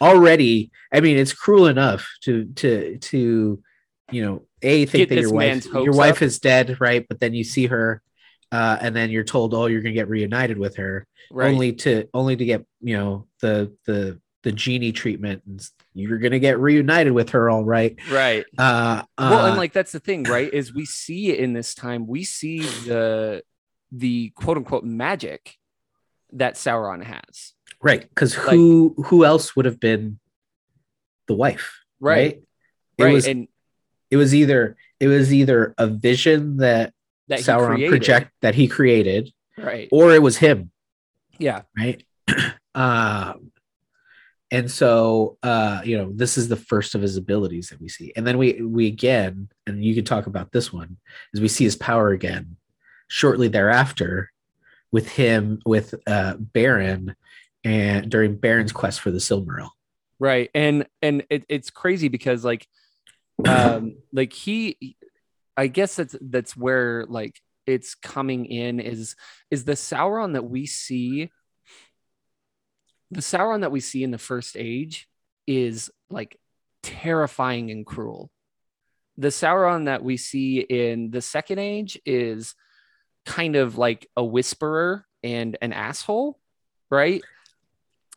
[0.00, 3.62] already i mean it's cruel enough to to to
[4.10, 6.22] you know a think Get that your wife your wife up.
[6.22, 8.02] is dead right but then you see her
[8.50, 11.52] uh, and then you're told, "Oh, you're gonna get reunited with her," Right.
[11.52, 15.60] only to only to get you know the the the genie treatment and
[15.92, 18.46] you're gonna get reunited with her all right right.
[18.56, 20.50] uh, well, uh and like that's the thing, right?
[20.50, 23.42] Is we see in this time, we see the
[23.92, 25.56] the quote unquote magic
[26.32, 27.52] that Sauron has.
[27.82, 30.18] right because who who else would have been
[31.26, 32.40] the wife Right.
[32.96, 33.12] it Right.
[33.12, 33.46] was and
[34.10, 36.92] it was either it was either a vision that,
[37.28, 39.88] that sauron project that he created Right.
[39.92, 40.70] or it was him
[41.38, 41.62] Yeah.
[41.76, 42.02] right
[42.74, 43.50] um
[44.50, 48.12] and so uh you know this is the first of his abilities that we see
[48.16, 50.96] and then we we again and you can talk about this one
[51.34, 52.56] is we see his power again
[53.08, 54.30] shortly thereafter
[54.92, 57.14] with him with uh Beren
[57.64, 59.70] and during Beren's quest for the silmaril
[60.20, 60.50] Right.
[60.52, 62.66] And and it, it's crazy because like
[63.46, 64.96] um like he
[65.56, 69.16] I guess that's that's where like it's coming in is
[69.50, 71.30] is the Sauron that we see
[73.10, 75.08] the Sauron that we see in the first age
[75.46, 76.38] is like
[76.82, 78.30] terrifying and cruel.
[79.16, 82.54] The Sauron that we see in the second age is
[83.26, 86.38] kind of like a whisperer and an asshole,
[86.90, 87.22] right?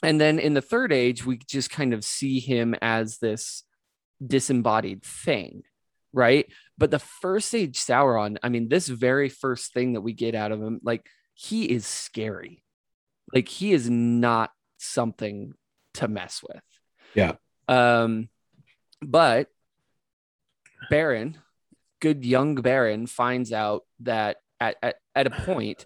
[0.04, 3.64] And then in the third age, we just kind of see him as this
[4.26, 5.64] disembodied thing,
[6.14, 6.48] right?
[6.78, 10.52] But the first age Sauron, I mean, this very first thing that we get out
[10.52, 12.64] of him, like he is scary.
[13.34, 15.54] Like he is not something
[15.96, 16.64] to mess with.
[17.16, 17.34] Yeah.
[17.68, 18.30] Um,
[19.02, 19.48] but
[20.92, 21.36] Beren,
[22.00, 25.86] good young Beren, finds out that at, at, at a point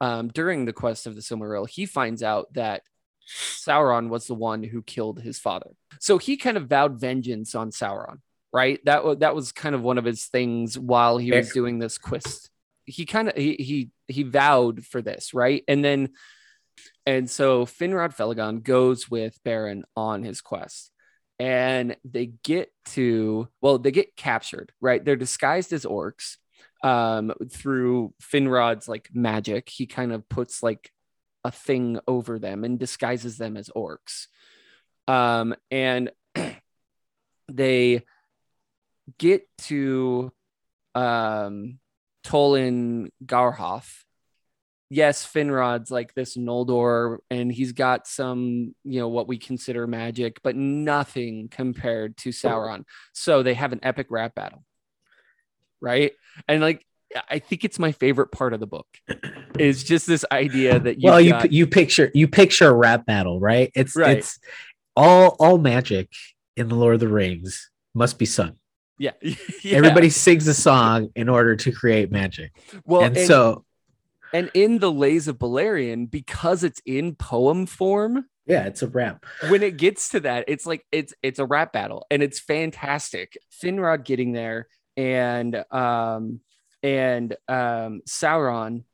[0.00, 2.82] um, during the quest of the Silmaril, he finds out that
[3.28, 5.70] Sauron was the one who killed his father.
[6.00, 8.18] So he kind of vowed vengeance on Sauron,
[8.52, 8.80] right?
[8.84, 11.98] That was that was kind of one of his things while he was doing this
[11.98, 12.50] quest.
[12.84, 15.62] He kind of he he he vowed for this, right?
[15.68, 16.10] And then
[17.06, 20.90] and so Finrod Felagund goes with Beren on his quest.
[21.38, 25.04] And they get to well, they get captured, right?
[25.04, 26.36] They're disguised as orcs
[26.84, 29.68] um through Finrod's like magic.
[29.68, 30.90] He kind of puts like
[31.44, 34.26] a thing over them and disguises them as orcs.
[35.08, 36.10] Um, and
[37.48, 38.04] they
[39.18, 40.32] get to
[40.94, 41.78] um,
[42.24, 44.04] Tolin Garhoth.
[44.88, 50.40] Yes, Finrod's like this Noldor, and he's got some, you know, what we consider magic,
[50.42, 52.84] but nothing compared to Sauron.
[53.14, 54.64] So they have an epic rap battle,
[55.80, 56.12] right?
[56.46, 56.84] And like,
[57.28, 58.86] I think it's my favorite part of the book.
[59.58, 63.04] Is just this idea that you well you got, you picture you picture a rap
[63.06, 64.18] battle right it's Right.
[64.18, 64.38] it's
[64.96, 66.08] all all magic
[66.56, 68.56] in the lord of the rings must be sung
[68.98, 69.76] yeah, yeah.
[69.76, 72.52] everybody sings a song in order to create magic
[72.84, 73.64] well, and, and, so
[74.32, 79.26] and in the Lays of Beleriand, because it's in poem form, yeah it's a rap
[79.48, 83.36] when it gets to that, it's like it's it's a rap battle and it's fantastic.
[83.62, 86.40] Finrod getting there and um
[86.82, 88.84] and um Sauron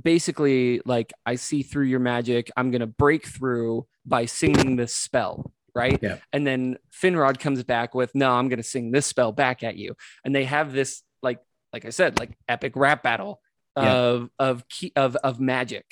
[0.00, 2.50] basically like I see through your magic.
[2.56, 5.98] I'm gonna break through by singing this spell, right?
[6.02, 6.18] Yeah.
[6.32, 9.94] And then Finrod comes back with, no, I'm gonna sing this spell back at you.
[10.24, 11.40] And they have this like
[11.72, 13.40] like I said, like epic rap battle
[13.76, 13.92] Yeah.
[13.92, 15.84] of of key of of magic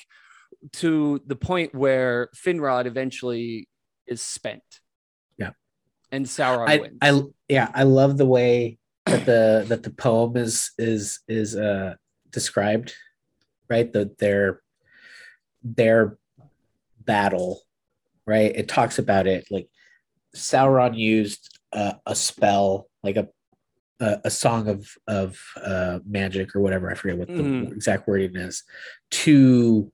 [0.73, 3.67] to the point where Finrod eventually
[4.07, 4.63] is spent.
[5.37, 5.51] Yeah.
[6.11, 6.97] And Sauron I, wins.
[7.01, 8.77] I yeah i love the way
[9.09, 11.95] that the that the poem is is is uh
[12.31, 12.93] described,
[13.69, 13.91] right?
[13.91, 14.61] The their
[15.63, 16.17] their
[16.99, 17.61] battle,
[18.25, 18.51] right?
[18.55, 19.69] It talks about it like
[20.35, 23.27] Sauron used uh, a spell, like a
[23.99, 26.89] a, a song of of uh, magic or whatever.
[26.91, 27.71] I forget what the Mhm.
[27.71, 28.63] exact wording is
[29.11, 29.91] to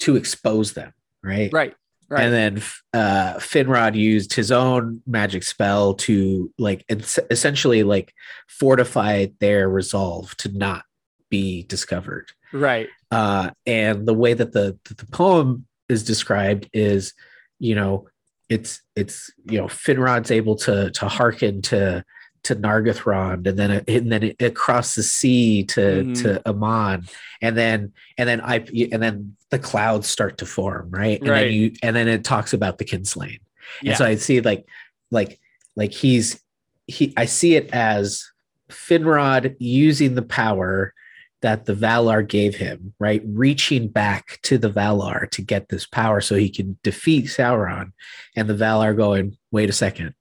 [0.00, 1.52] to expose them, right?
[1.52, 1.74] Right.
[2.10, 2.24] Right.
[2.24, 8.12] And then uh, Finrod used his own magic spell to like es- essentially like
[8.48, 10.84] fortify their resolve to not
[11.30, 12.32] be discovered.
[12.52, 12.88] right.
[13.12, 17.12] Uh, and the way that the that the poem is described is,
[17.58, 18.08] you know,
[18.48, 22.04] it's it's you know Finrod's able to to hearken to
[22.44, 26.22] to Nargothrond and then and then across the sea to Mhm.
[26.22, 27.04] to Aman
[27.42, 31.44] and then and then I and then the clouds start to form right and Right.
[31.44, 33.40] then you and then it talks about the Kinslaying
[33.82, 33.90] Yeah.
[33.90, 34.66] and so I see like
[35.10, 35.38] like
[35.76, 36.40] like he's
[36.86, 38.24] he I see it as
[38.70, 40.94] Finrod using the power
[41.42, 43.22] that the Valar gave him, right?
[43.24, 47.92] Reaching back to the Valar to get this power so he can defeat Sauron.
[48.36, 50.14] And the Valar going, wait a second.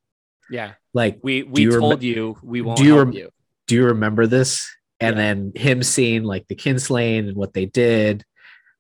[0.50, 0.74] Yeah.
[0.94, 3.30] Like, We we you rem- told you we won't do you help rem- you.
[3.68, 4.70] do you remember this?
[5.00, 5.22] And Yeah.
[5.22, 8.26] then him seeing like the Kinslaying and what they did,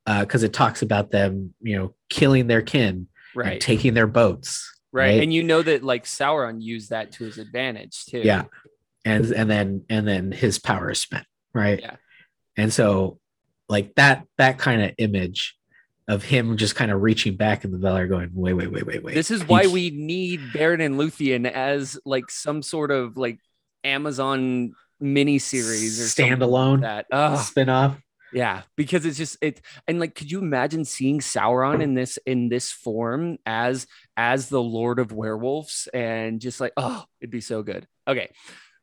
[0.05, 3.53] uh, because it talks about them, you know, killing their kin Right.
[3.53, 4.65] and taking their boats.
[4.91, 5.03] right.
[5.11, 5.21] right?
[5.23, 8.21] And you know that like Sauron used that to his advantage too.
[8.21, 8.45] yeah
[9.05, 11.95] and and then and then his power is spent right Yeah.
[12.57, 13.19] and so
[13.69, 15.55] like that that kind of image
[16.09, 19.03] of him just kind of reaching back in the Valar going wait wait wait wait
[19.03, 23.39] wait This is why we need Beren and Luthien as like some sort of like
[23.83, 27.05] Amazon mini series or something like standalone that.
[27.11, 27.37] Ugh.
[27.37, 28.01] spin-off
[28.33, 32.49] Yeah, because it's just it and like could you imagine seeing Sauron in this in
[32.49, 33.85] this form as
[34.17, 37.87] as the Lord of Werewolves and just like oh it'd be so good.
[38.07, 38.31] Okay.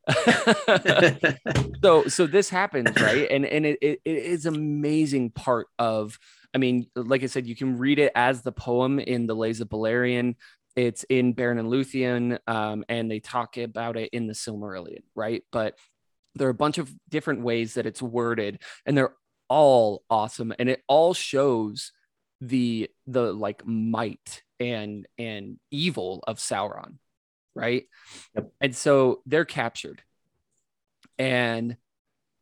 [1.83, 6.21] so so this happens right and and it, it, it is amazing part of
[6.57, 9.61] i mean like i said you can read it as the poem in the lays
[9.61, 10.35] of Beleriand.
[10.75, 15.43] it's in Beren and luthien um, and they talk about it in the silmarillion right
[15.53, 15.77] but
[16.35, 19.15] there are a bunch of different ways that it's worded and they're
[19.49, 21.93] all awesome and it all shows
[22.41, 26.97] the the like might and and evil of sauron
[27.55, 27.85] right
[28.35, 28.53] Yep.
[28.61, 30.03] and so they're captured
[31.19, 31.77] and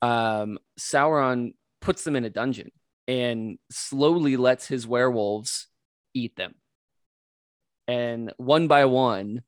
[0.02, 2.70] um sauron puts them in a dungeon
[3.06, 5.68] and slowly lets his werewolves
[6.14, 6.54] eat them.
[7.86, 9.42] And one by one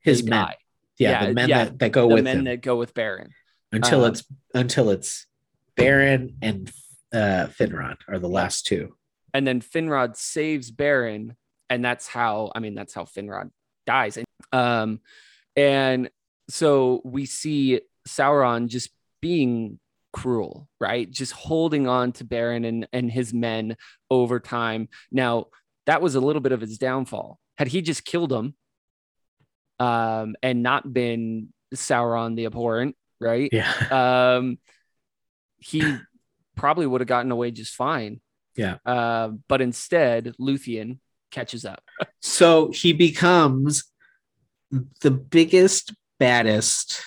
[0.00, 0.30] his men.
[0.46, 0.56] die.
[0.98, 2.44] yeah, Yeah, the men yeah, that, that go the with men him.
[2.44, 3.28] that go with Beren.
[3.70, 5.26] Until um, it's until it's
[5.76, 6.70] Beren and
[7.12, 8.94] uh Finrod are the last two.
[9.34, 11.36] And then Finrod saves Beren,
[11.70, 13.50] and that's how I mean that's how Finrod
[13.86, 14.16] dies.
[14.18, 15.00] And um,
[15.56, 16.10] and
[16.48, 18.90] so we see Sauron just
[19.20, 19.78] being
[20.12, 21.10] cruel, right?
[21.10, 23.76] Just holding on to Beren and and his men
[24.10, 24.88] over time.
[25.10, 25.46] Now
[25.86, 27.38] that was a little bit of his downfall.
[27.58, 28.54] Had he just killed him,
[29.78, 33.50] um, and not been Sauron the abhorrent, right?
[33.52, 33.72] yeah
[34.36, 34.58] um,
[35.58, 35.82] he
[36.56, 38.20] probably would have gotten away just fine.
[38.56, 38.76] Yeah.
[38.84, 40.98] Uh, but instead, Luthien
[41.30, 41.82] catches up.
[42.24, 43.84] So he becomes
[45.00, 47.02] the biggest, baddest,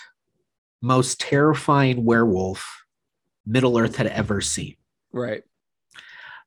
[0.82, 2.85] most terrifying werewolf
[3.46, 4.76] Middle Earth had ever seen.
[5.12, 5.44] Right.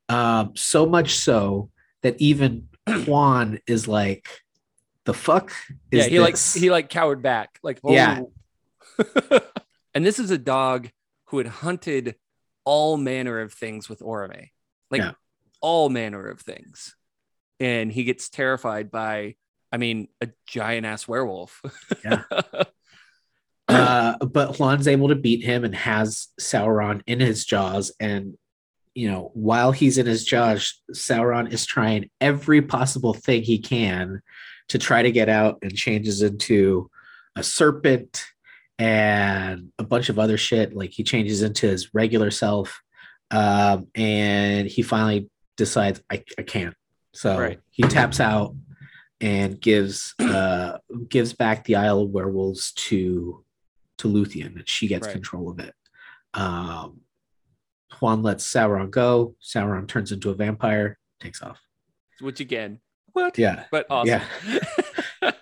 [0.08, 1.70] Um, so much so
[2.02, 4.28] that even Huan is like,
[5.04, 5.52] "The fuck
[5.90, 6.10] is yeah.
[6.10, 7.58] He like he like cowered back.
[7.62, 8.22] Like Yeah.
[8.98, 9.40] oh.
[9.94, 10.88] and this is a dog
[11.26, 12.16] who had hunted
[12.64, 14.50] all manner of things with Orome,
[14.90, 15.12] like Yeah.
[15.60, 16.96] all manner of things,
[17.60, 19.36] and he gets terrified by.
[19.70, 21.60] I mean, a giant ass werewolf.
[22.02, 22.22] Yeah.
[23.68, 27.92] uh, but Huan's able to beat him and has Sauron in his jaws.
[28.00, 28.36] And,
[28.94, 34.22] you know, while he's in his jaws, Sauron is trying every possible thing he can
[34.68, 36.90] to try to get out and changes into
[37.36, 38.24] a serpent
[38.78, 40.74] and a bunch of other shit.
[40.74, 42.80] Like he changes into his regular self.
[43.30, 46.74] Um, and he finally decides, I, I can't.
[47.12, 47.60] So Right.
[47.70, 48.54] he taps out
[49.20, 53.44] and gives uh gives back the Isle of Werewolves to
[53.98, 55.12] to Luthien, and she gets Right.
[55.12, 55.74] control of it.
[56.34, 57.00] Um,
[57.92, 59.34] Huan lets Sauron go.
[59.42, 61.60] Sauron turns into a vampire, takes off.
[62.20, 62.80] Which again,
[63.12, 63.38] what?
[63.38, 64.20] Yeah, but awesome.
[65.22, 65.30] Yeah.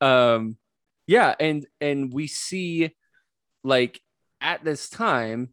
[0.00, 0.56] um
[1.06, 2.94] yeah, and and we see
[3.62, 4.00] like
[4.40, 5.50] at this time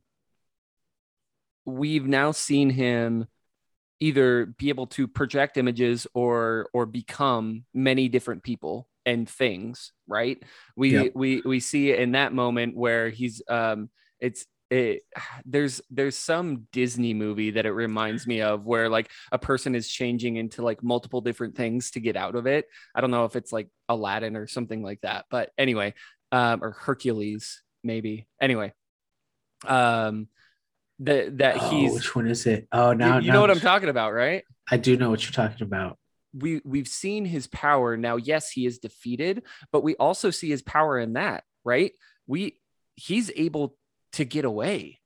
[1.65, 3.27] we've now seen him
[3.99, 10.41] either be able to project images or or become many different people, and things, right?
[10.75, 11.11] We Yep.
[11.15, 13.89] we we see in that moment where he's um
[14.19, 15.01] it's it,
[15.45, 19.89] there's there's some Disney movie that it reminds me of where like a person is
[19.89, 22.65] changing into like multiple different things to get out of it.
[22.95, 25.93] I don't know if it's like Aladdin or something like that, but anyway,
[26.31, 28.27] um, or Hercules maybe.
[28.39, 28.71] Anyway,
[29.67, 30.29] um,
[30.99, 32.67] that that Oh, he's which one is it?
[32.71, 34.43] Oh, you, now you now know what I'm talking about, right?
[34.69, 35.97] I do know what you're talking about.
[36.33, 37.97] We we've seen his power.
[37.97, 41.91] Now yes he is defeated but we also see his power in that right?
[42.27, 42.57] We
[42.95, 43.77] he's able
[44.13, 44.99] to get away.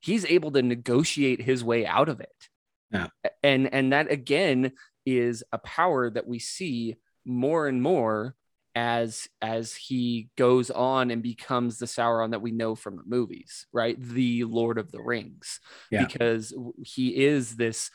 [0.00, 2.48] He's able to negotiate his way out of it.
[2.90, 3.08] Yeah.
[3.42, 4.72] and and that again
[5.04, 8.34] is a power that we see more and more
[8.74, 13.66] as as he goes on and becomes the sauron that we know from the movies
[13.72, 14.00] right?
[14.00, 15.60] The lord of the rings.
[15.90, 16.06] Yeah.
[16.06, 17.90] because he is this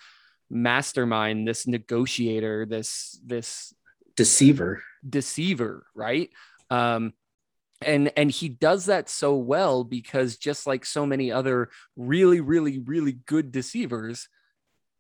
[0.50, 3.74] mastermind this negotiator this this
[4.16, 4.84] Deceiver.
[5.08, 6.30] deceiver right?
[6.70, 7.14] Um
[7.82, 12.80] and and he does that so well because just like so many other really really
[12.80, 14.30] really good deceivers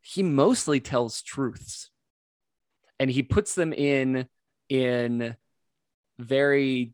[0.02, 1.90] he mostly tells truths.
[3.00, 4.28] And he puts them in
[4.68, 5.36] in
[6.20, 6.94] very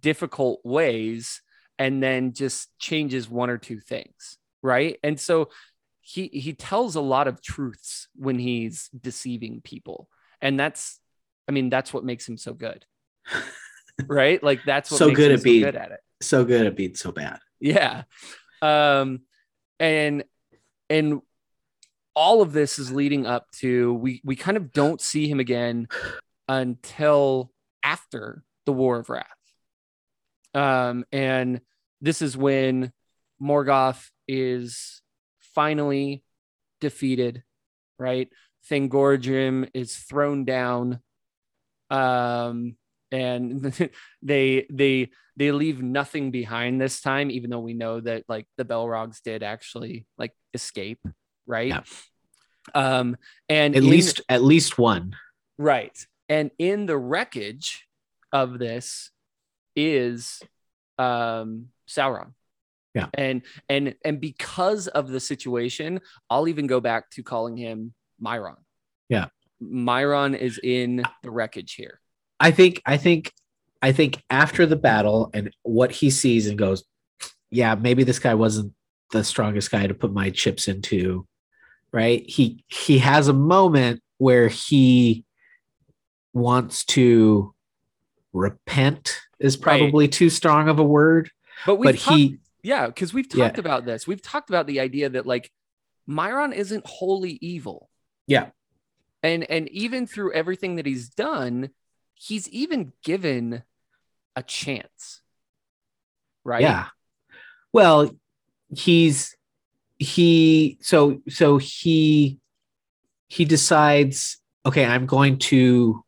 [0.00, 1.42] difficult ways
[1.78, 4.98] and then just changes one or two things right?
[5.02, 5.50] And so
[6.10, 10.08] he he tells a lot of truths when he's deceiving people.
[10.40, 11.00] And that's
[11.48, 12.84] i mean that's what makes him so good.
[14.06, 14.40] Right?
[14.40, 16.00] Like that's what So makes good him at so being- good at it.
[16.22, 17.40] So good at being so bad.
[17.60, 18.04] yeah.
[18.62, 19.20] Um
[19.80, 20.22] and
[20.88, 21.20] and
[22.14, 25.88] all of this is leading up to we we kind of don't see him again
[26.48, 27.52] until
[27.82, 29.26] after the war of wrath.
[30.54, 31.60] Um and
[32.00, 32.92] this is when
[33.42, 35.02] morgoth is
[35.58, 36.22] finally
[36.80, 37.42] defeated
[37.98, 38.28] right
[38.70, 41.00] Thangorodrim is thrown down
[41.90, 42.76] um
[43.10, 43.64] and
[44.22, 48.64] they they they leave nothing behind this time even though we know that like the
[48.64, 51.00] Balrogs did actually like escape
[51.46, 51.82] right Yeah.
[52.74, 53.16] um
[53.48, 55.16] and At in- least at least one.
[55.58, 55.96] right
[56.28, 57.68] and in the wreckage
[58.32, 59.10] of this
[59.74, 60.40] is
[60.98, 62.34] um sauron
[62.98, 63.06] Yeah.
[63.14, 68.56] and and and because of the situation i'll even go back to calling him Mairon
[69.08, 69.26] Yeah.
[69.62, 72.00] Mairon is in the wreckage here
[72.40, 73.32] I think I think
[73.82, 76.84] I think after the battle and what he sees and goes,
[77.50, 78.72] yeah, maybe this guy wasn't
[79.12, 81.26] the strongest guy to put my chips into,
[81.92, 82.28] right?
[82.28, 85.24] He he has a moment where he
[86.32, 87.54] wants to
[88.32, 89.62] repent is Right.
[89.80, 91.30] probably too strong of a word,
[91.66, 92.38] but we but he
[92.72, 93.44] yeah because we've Yeah.
[93.46, 95.50] talked about this we've talked about the idea that like
[96.08, 97.80] Mairon isn't wholly evil
[98.26, 98.46] Yeah.
[99.22, 101.70] and and even through everything that he's done
[102.14, 103.62] he's even given
[104.36, 105.22] a chance
[106.44, 106.86] right Yeah.
[107.72, 108.10] Well,
[108.74, 109.36] he's
[109.98, 112.38] he so so he
[113.28, 116.02] he decides, okay, I'm going to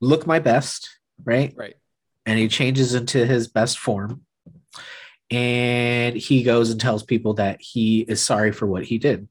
[0.00, 0.80] look my best,
[1.24, 1.52] right?
[1.56, 1.76] right
[2.26, 4.22] And he changes into his best form.
[5.32, 9.28] And he goes and tells people that he is sorry for what he did.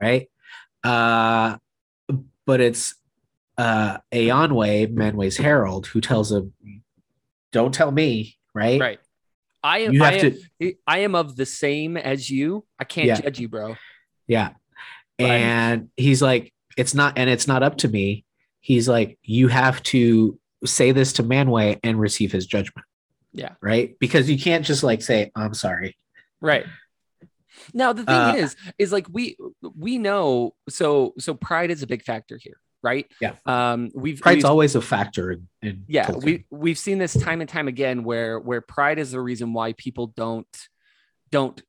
[0.00, 0.28] Right?
[0.84, 1.56] Uh
[2.44, 2.94] but it's
[3.58, 6.52] uh Eonwe, Manwe's Herald, who tells him,
[7.52, 8.80] Don't tell me, right?
[8.80, 8.98] right
[9.64, 12.84] i am You I have am, to I am of the same as you i
[12.84, 13.20] can't Yeah.
[13.20, 13.76] judge you bro
[14.28, 14.50] Yeah.
[15.18, 15.30] Right.
[15.30, 18.26] And he's like, it's not, and it's not up to me.
[18.60, 22.85] He's like, you have to say this to Manwe and receive his judgment.
[23.36, 23.52] Yeah.
[23.60, 23.96] Right.
[24.00, 25.96] Because you can't just like say, I'm sorry.
[26.40, 26.66] right
[27.72, 29.36] now the thing Uh, is is like we
[29.74, 33.34] we know so so pride is a big factor here right Yeah.
[33.46, 36.24] um we've Pride's we've- always a factor in, in yeah Tolkien.
[36.24, 39.72] we we've seen this time and time again where where pride is the reason why
[39.72, 40.46] people don't
[41.30, 41.60] don't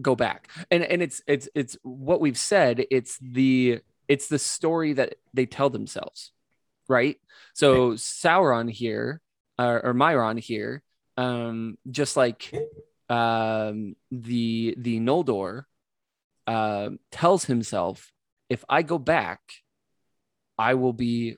[0.00, 4.94] go back and and it's it's it's what we've said it's the it's the story
[4.94, 6.32] that they tell themselves
[6.88, 7.18] right
[7.54, 9.20] so sauron here
[9.58, 10.82] uh, or Mairon here
[11.18, 12.50] um just like
[13.10, 15.64] um the the noldor
[16.46, 18.10] um tells himself
[18.48, 19.40] if i go back
[20.58, 21.36] i will be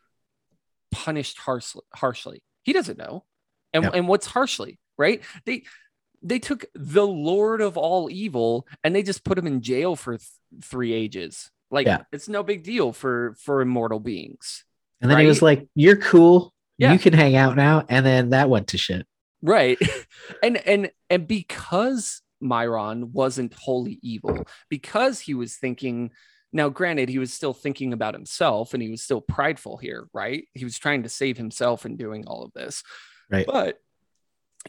[0.93, 3.24] punished harshly harshly he doesn't know
[3.73, 3.91] and, Yeah.
[3.95, 5.65] and what's harshly right they
[6.23, 10.19] they took the lord of all evil and they just put him in jail for
[10.19, 10.28] th-
[10.62, 12.03] three ages like Yeah.
[12.12, 14.65] it's no big deal for for immortal beings
[15.01, 16.54] and then he was like, you're cool.
[16.79, 16.93] Yeah.
[16.93, 17.85] You can hang out now.
[17.89, 19.07] And then that went to shit.
[19.43, 19.79] right
[20.43, 26.11] and and and because Mairon wasn't wholly evil because he was thinking
[26.53, 30.47] Now, granted, he was still thinking about himself and he was still prideful here, right?
[30.55, 32.85] He was trying to save himself in doing all of this.
[33.29, 33.45] Right.
[33.45, 33.81] But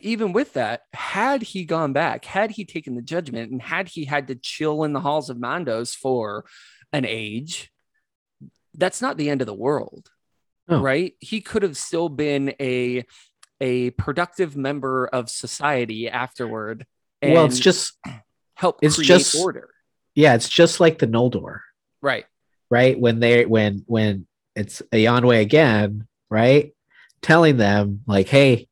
[0.02, 4.04] even with that, had he gone back, had he taken the judgment, and had he
[4.06, 6.46] had to chill in the halls of Mandos for
[6.92, 7.72] an age,
[8.74, 10.10] that's not the end of the world.
[10.68, 10.82] No.
[10.82, 11.14] Right?
[11.20, 13.06] He could have still been a
[13.62, 16.86] a productive member of society afterward.
[17.24, 17.94] well, it's just
[18.56, 19.70] help it's just- order.
[20.16, 21.60] yeah, it's just like the Noldor,
[22.02, 22.26] Right.
[22.70, 23.00] right?
[23.00, 26.74] When they when when it's Eonwe again, right?
[27.22, 28.68] Telling them like, hey,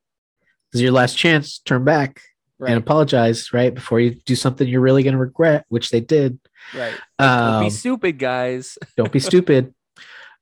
[0.72, 2.22] this is your last chance, turn back
[2.60, 2.72] Right.
[2.72, 3.74] and apologize, right?
[3.74, 6.40] Before you do something you're really gonna regret, which they did.
[6.74, 6.96] right.
[7.20, 8.78] Don't Um, be stupid, guys.
[8.98, 9.74] don't be stupid.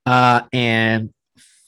[0.06, 1.14] Uh, and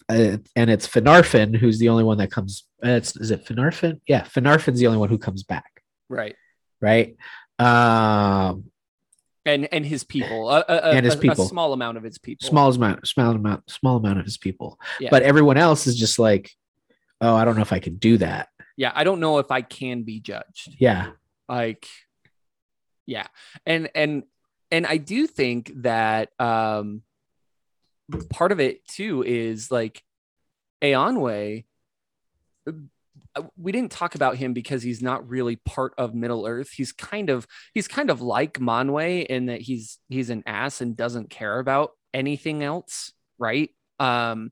[0.09, 2.65] uh, and it's Finarfin who's the only one that comes.
[2.83, 3.99] Uh, it's is it Finarfin?
[4.07, 6.35] Yeah, Finarfin's the only one who comes back, Right.
[6.81, 7.15] right?
[7.59, 8.65] Um,
[9.45, 10.49] And and his people.
[10.49, 11.45] A, a, And his a- a people.
[11.45, 12.47] small amount of his people.
[12.47, 14.79] small amount, small amount, small amount of his people.
[14.99, 15.09] Yeah.
[15.11, 16.51] But everyone else is just like,
[17.21, 18.49] oh, I don't know if I can do that.
[18.77, 18.91] Yeah.
[18.95, 20.75] I don't know if I can be judged.
[20.79, 21.11] Yeah,
[21.49, 21.85] like
[23.05, 23.27] yeah
[23.65, 24.23] and and
[24.71, 27.01] and i do think that um
[28.29, 30.03] part of it too is like
[30.81, 31.65] Eonwe
[33.35, 36.69] uh, we didn't talk about him because he's not really part of Middle Earth.
[36.71, 40.95] He's kind of he's kind of like Manwe in that he's he's an ass and
[40.95, 43.69] doesn't care about anything else, right?
[43.99, 44.51] Um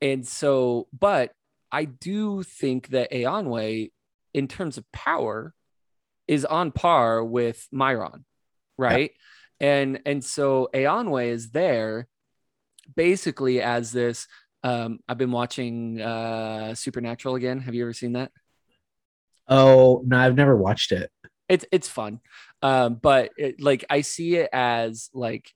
[0.00, 1.32] and so but
[1.72, 3.90] I do think that Eonwe
[4.34, 5.54] in terms of power
[6.28, 8.24] is on par with Mairon,
[8.76, 9.12] right?
[9.60, 12.06] And and so Eonwe is there
[12.96, 14.26] basically as this
[14.62, 17.60] um I've been watching uh Supernatural again.
[17.60, 18.30] Have you ever seen that?
[19.48, 21.10] Oh no, I've never watched it.
[21.48, 22.20] It's it's fun.
[22.62, 25.50] Um but it, like I see it as like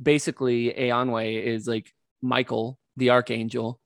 [0.00, 1.92] basically Eonwe is like
[2.22, 3.80] Michael the archangel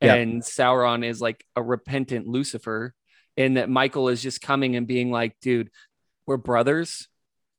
[0.00, 0.14] Yeah.
[0.14, 2.94] and Sauron is like a repentant Lucifer
[3.36, 5.70] and that Michael is just coming and being like dude
[6.26, 7.08] we're brothers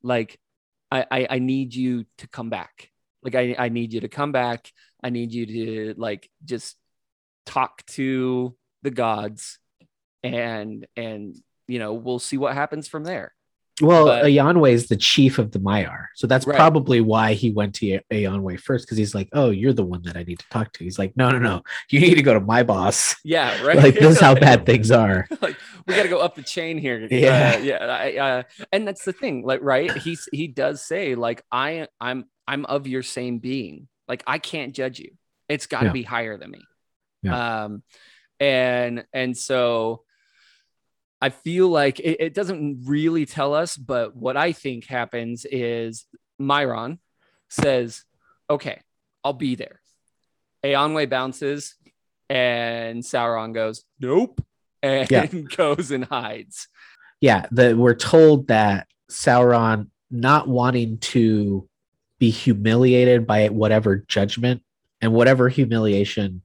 [0.03, 0.39] like
[0.91, 2.89] I I, I need you to come back
[3.23, 4.71] like I, I need you to come back
[5.03, 6.75] I need you to like just
[7.45, 9.59] talk to the gods
[10.23, 11.35] and and
[11.67, 13.33] you know we'll see what happens from there
[13.81, 16.55] Well, But- Eonwe is the chief of the Maiar, so that's Right.
[16.55, 20.15] probably why he went to Eonwe first because he's like, "Oh, you're the one that
[20.15, 22.39] I need to talk to." He's like, "No, no, no, you need to go to
[22.39, 23.15] my boss.
[23.25, 26.35] yeah right Like this is how bad things are." like we got to go up
[26.35, 27.07] the chain here.
[27.09, 27.55] Yeah.
[27.57, 27.85] Uh, yeah.
[27.85, 29.91] I, uh, and that's the thing, like, right?
[30.05, 33.87] He's he does say, like, I I'm I'm of your same being.
[34.07, 35.11] Like, I can't judge you.
[35.49, 35.91] It's got to Yeah.
[35.93, 36.61] be higher than me.
[37.21, 37.63] Yeah.
[37.65, 37.83] Um,
[38.39, 40.03] and and so
[41.21, 46.05] I feel like it, it doesn't really tell us, but what I think happens is
[46.41, 46.97] Mairon
[47.49, 48.03] says,
[48.49, 48.81] "Okay,
[49.23, 49.79] I'll be there."
[50.65, 51.75] Eonwe bounces,
[52.29, 54.43] and Sauron goes, "Nope,"
[54.81, 55.25] and Yeah.
[55.55, 56.67] goes and hides.
[57.21, 61.69] yeah, the, we're told that Sauron not wanting to
[62.23, 64.61] be humiliated by whatever judgment
[65.01, 66.41] and whatever humiliation,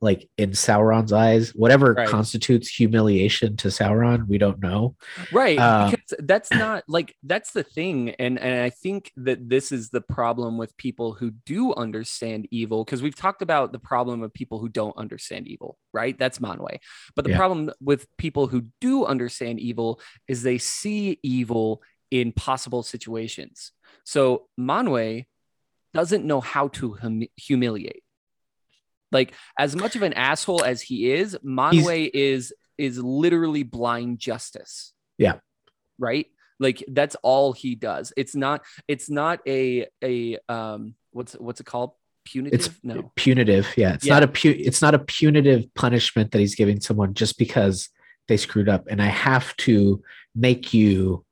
[0.00, 2.08] like in Sauron's eyes, whatever Right.
[2.08, 4.96] constitutes humiliation to Sauron, we don't know.
[5.30, 9.70] right Uh, because that's not like that's the thing and and i think that this
[9.70, 14.22] is the problem with people who do understand evil because we've talked about the problem
[14.24, 16.78] of people who don't understand evil right that's Manwe
[17.14, 17.36] but the Yeah.
[17.42, 23.72] problem with people who do understand evil is they see evil in possible situations
[24.04, 25.26] so Manwe
[25.94, 28.02] doesn't know how to hum- humiliate.
[29.12, 34.92] Like as much of an asshole as he is Manwe is is literally blind justice.
[35.18, 35.34] Yeah.
[35.98, 36.26] right?
[36.58, 38.12] Like that's all he does.
[38.16, 41.92] It's not it's not a a um what's what's it called?
[42.24, 42.60] Punitive?
[42.66, 43.10] It's no.
[43.16, 43.66] punitive.
[43.76, 44.14] Yeah, it's Yeah.
[44.14, 47.88] not a pu- it's not a punitive punishment that he's giving someone just because
[48.28, 50.02] they screwed up, and I have to
[50.34, 51.24] make you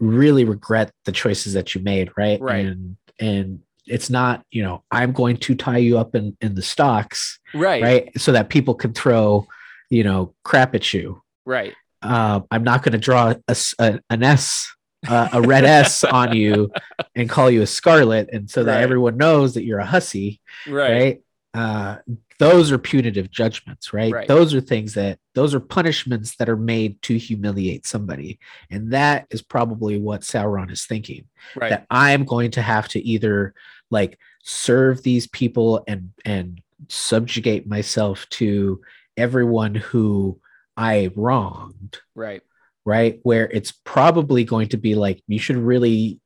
[0.00, 2.40] really regret the choices that you made, right?
[2.40, 2.66] Right.
[2.66, 6.62] And and it's not you know I'm going to tie you up in in the
[6.62, 9.46] stocks, right right, so that people can throw
[9.90, 11.22] you know crap at you.
[11.44, 14.72] right Uh, I'm not going to draw a, s- a- an S.
[15.08, 16.70] Uh, a red S on you
[17.14, 18.82] and call you a scarlet, and so that Right.
[18.82, 21.22] everyone knows that you're a hussy, right right?
[21.54, 21.96] Uh,
[22.38, 24.12] those are punitive judgments, right?
[24.12, 24.28] Right.
[24.28, 28.38] Those are things that those are punishments that are made to humiliate somebody,
[28.70, 31.24] and that is probably what Sauron is thinking.
[31.56, 33.54] right That I'm going to have to either
[33.90, 38.80] like serve these people and and subjugate myself to
[39.16, 40.40] everyone who
[40.76, 42.42] I wronged, right
[42.84, 43.20] right?
[43.22, 46.19] Where it's probably going to be like you should really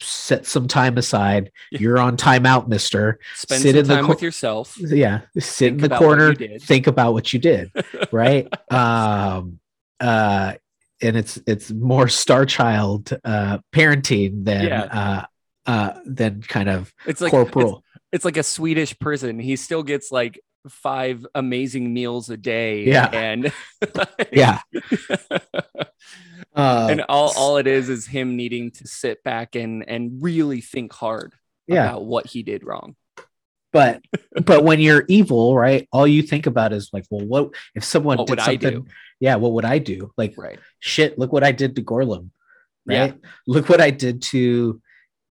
[0.00, 1.50] set some time aside.
[1.70, 3.18] You're on timeout, Mister.
[3.34, 4.76] Spend sit some in the time co- with yourself.
[4.78, 6.58] Yeah, sit Think in the about what you corner.
[6.58, 7.70] Think about what you did.
[8.12, 8.48] Right.
[8.72, 9.60] um.
[9.98, 10.54] Uh.
[11.02, 14.82] And it's it's more Star Child uh, parenting than Yeah.
[14.82, 15.24] uh,
[15.70, 17.82] uh, than kind of It's like corporal.
[17.94, 19.38] It's, it's like a Swedish prison.
[19.38, 20.38] He still gets like
[20.68, 22.84] five amazing meals a day.
[22.84, 23.06] Yeah.
[23.06, 23.52] And
[24.32, 24.60] yeah.
[26.54, 30.60] Uh, and all, all it is is him needing to sit back and and really
[30.60, 31.32] think hard
[31.68, 31.84] yeah.
[31.90, 32.96] about what he did wrong.
[33.72, 34.02] but
[34.44, 38.18] but when you're evil right all you think about is like well what if someone
[38.18, 38.88] What did something
[39.20, 40.58] yeah what would i do like Right.
[40.80, 42.30] shit look what i did to Gollum
[42.86, 43.00] Yeah.
[43.00, 43.14] right
[43.46, 44.82] look what i did to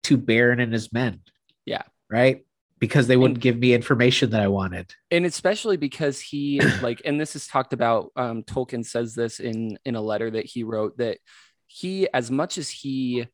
[0.05, 1.21] to Beren and his men
[1.65, 1.83] Yeah.
[2.11, 2.45] right
[2.79, 4.95] because they wouldn't And- give me information that i wanted.
[5.11, 9.79] And especially because he like and this is talked about um tolkien says this in
[9.85, 11.19] in a letter that he wrote that
[11.67, 13.27] he as much as he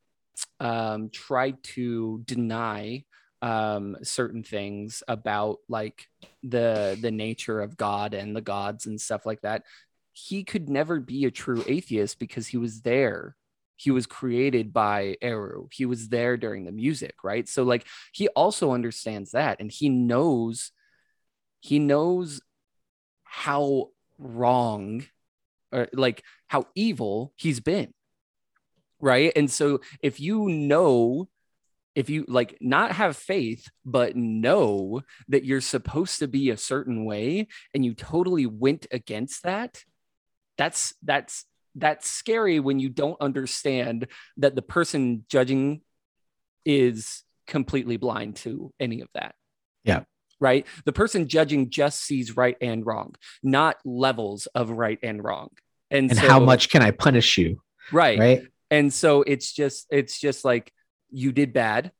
[0.60, 3.04] um tried to deny
[3.42, 6.06] um certain things about like
[6.42, 9.62] the the nature of god and the gods and stuff like that
[10.12, 13.34] he could never be a true atheist because he was there
[13.80, 15.68] he was created by Eru.
[15.72, 17.48] He was there during the music, right?
[17.48, 20.70] So like he also understands that and he knows
[21.60, 22.42] he knows
[23.24, 23.88] how
[24.18, 25.04] wrong
[25.72, 27.94] or like how evil he's been
[29.00, 31.28] right and so if you know
[31.94, 37.04] if you like not have faith but know that you're supposed to be a certain
[37.04, 39.82] way and you totally went against that
[40.58, 44.06] that's that's that's scary when you don't understand
[44.36, 45.82] that the person judging
[46.64, 49.34] is completely blind to any of that.
[49.84, 50.02] Yeah.
[50.40, 50.66] right?
[50.84, 55.50] The person judging just sees right and wrong not levels of right and wrong.
[55.90, 57.60] And, and so, how much can i punish you?
[57.92, 58.18] Right.
[58.18, 58.42] Right?
[58.70, 60.72] And so it's just it's just like
[61.10, 61.90] you did bad.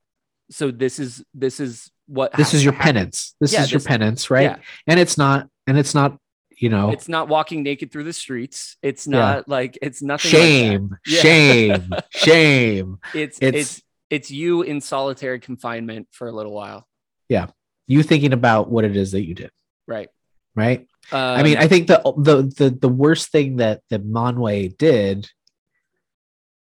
[0.51, 3.35] So this is this is what this is your penance.
[3.41, 4.43] This Yeah, is your penance right?
[4.43, 4.55] Yeah.
[4.87, 6.17] and it's not and it's not
[6.61, 6.91] you know?
[6.91, 8.77] It's not walking naked through the streets.
[8.81, 9.19] It's Yeah.
[9.19, 11.21] not like it's nothing like shame Yeah.
[11.21, 12.97] shame shame.
[13.13, 16.87] It's It's- it's it's you in solitary confinement for a little while.
[17.29, 17.47] Yeah.
[17.87, 19.51] You thinking about what it is that you did.
[19.87, 20.09] Right.
[20.55, 20.81] Right?
[21.13, 25.29] Um, I mean, I think the the the the worst thing that that Manwe did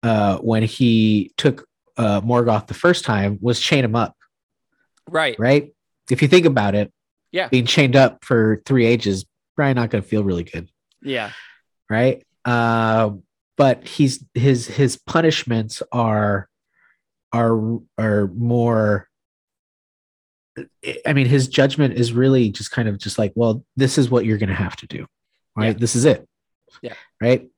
[0.02, 1.66] uh when he took
[1.96, 4.14] uh Morgoth the first time was chain him up,
[5.08, 5.36] right.
[5.38, 5.72] Right?
[6.10, 6.92] If you think about it,
[7.32, 7.48] Yeah.
[7.48, 9.24] being chained up for three ages,
[9.58, 10.70] probably not gonna feel really good,
[11.02, 11.32] yeah
[11.90, 12.24] right?
[12.44, 13.10] Uh
[13.56, 16.48] but he's his his punishments are
[17.32, 19.08] are are more
[21.06, 24.24] I mean, his judgment is really just kind of just like, well, this is what
[24.24, 25.06] you're going to have to do,
[25.56, 25.68] right?
[25.68, 25.72] Yeah.
[25.78, 26.26] This is it,
[26.82, 26.94] Yeah.
[27.20, 27.48] right.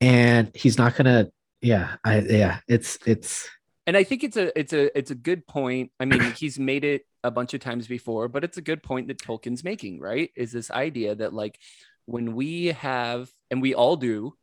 [0.00, 1.30] And he's not going to,
[1.60, 3.48] yeah, I, yeah, it's it's
[3.86, 6.84] and i think it's a it's a it's a good point i mean he's made
[6.84, 10.30] it a bunch of times before but it's a good point that tolkien's making right?
[10.36, 11.58] Is this idea that like
[12.06, 14.34] when we have and we all do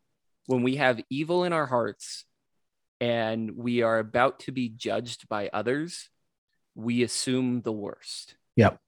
[0.47, 2.25] when we have evil in our hearts
[3.01, 6.09] and we are about to be judged by others
[6.75, 8.35] we assume the worst.
[8.57, 8.79] Yep.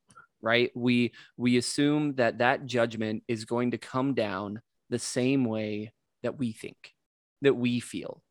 [0.42, 0.72] right?
[0.76, 5.94] We we assume that that judgment is going to come down the same way
[6.24, 6.94] that we think
[7.42, 8.22] that we feel.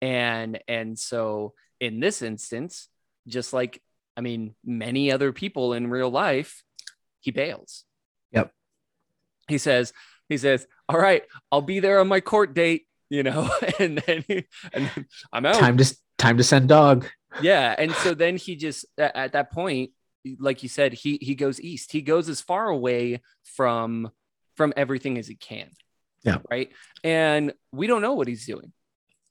[0.00, 2.88] And and so in this instance
[3.26, 3.82] just like
[4.20, 6.62] i mean many other people in real life
[7.20, 7.84] he bails
[8.32, 8.52] Yep.
[9.48, 9.94] he says
[10.28, 14.24] he says all right i'll be there on my court date you know and then
[14.28, 17.06] and then i'm out time to time to send dog.
[17.40, 19.90] yeah and so then he just at, at that point
[20.38, 24.10] like you said he he goes east he goes as far away from
[24.54, 25.70] from everything as he can
[26.24, 26.38] Yeah.
[26.50, 26.70] right
[27.02, 28.72] and we don't know what he's doing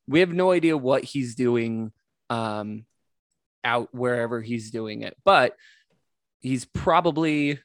[0.07, 1.91] we have no idea what he's doing
[2.31, 2.85] um
[3.63, 5.55] out wherever he's doing it but
[6.39, 7.59] he's probably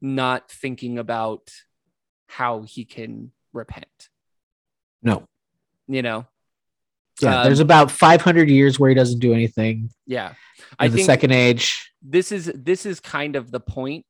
[0.00, 1.50] not thinking about
[2.26, 4.08] how he can repent.
[5.02, 5.26] No,
[5.88, 6.26] you know?
[7.20, 9.90] Yeah, Um, there's about 500 years where he doesn't do anything.
[10.06, 10.34] yeah.
[10.80, 14.06] In the second age, this is this is kind of the point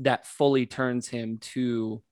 [0.00, 2.02] that fully turns him to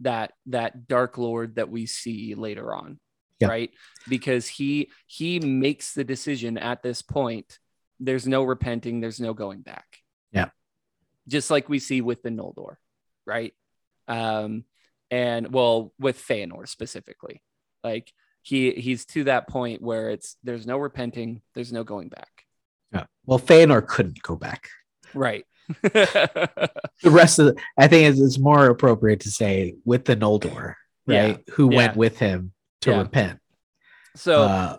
[0.00, 2.98] that that dark lord that we see later on
[3.42, 3.48] Yeah.
[3.48, 3.70] right
[4.08, 7.58] because he he makes the decision at this point
[8.00, 9.98] there's no repenting there's no going back
[10.32, 10.48] Yeah.
[11.28, 12.76] just like we see with the noldor
[13.26, 13.52] right
[14.08, 14.64] um
[15.10, 17.42] and well with Feanor specifically
[17.84, 18.12] like
[18.42, 22.28] he he's to that point where it's there's no repenting there's no going back
[22.92, 23.04] yeah.
[23.24, 24.68] Well, Feanor couldn't go back.
[25.14, 25.46] right
[25.82, 26.70] The
[27.04, 30.74] rest of, the, I think it's, it's more appropriate to say with the Noldor,
[31.06, 31.22] Yeah.
[31.26, 31.48] right?
[31.54, 31.76] Who Yeah.
[31.76, 32.52] went with him
[32.82, 32.98] to Yeah.
[32.98, 33.38] repent.
[34.16, 34.78] so uh,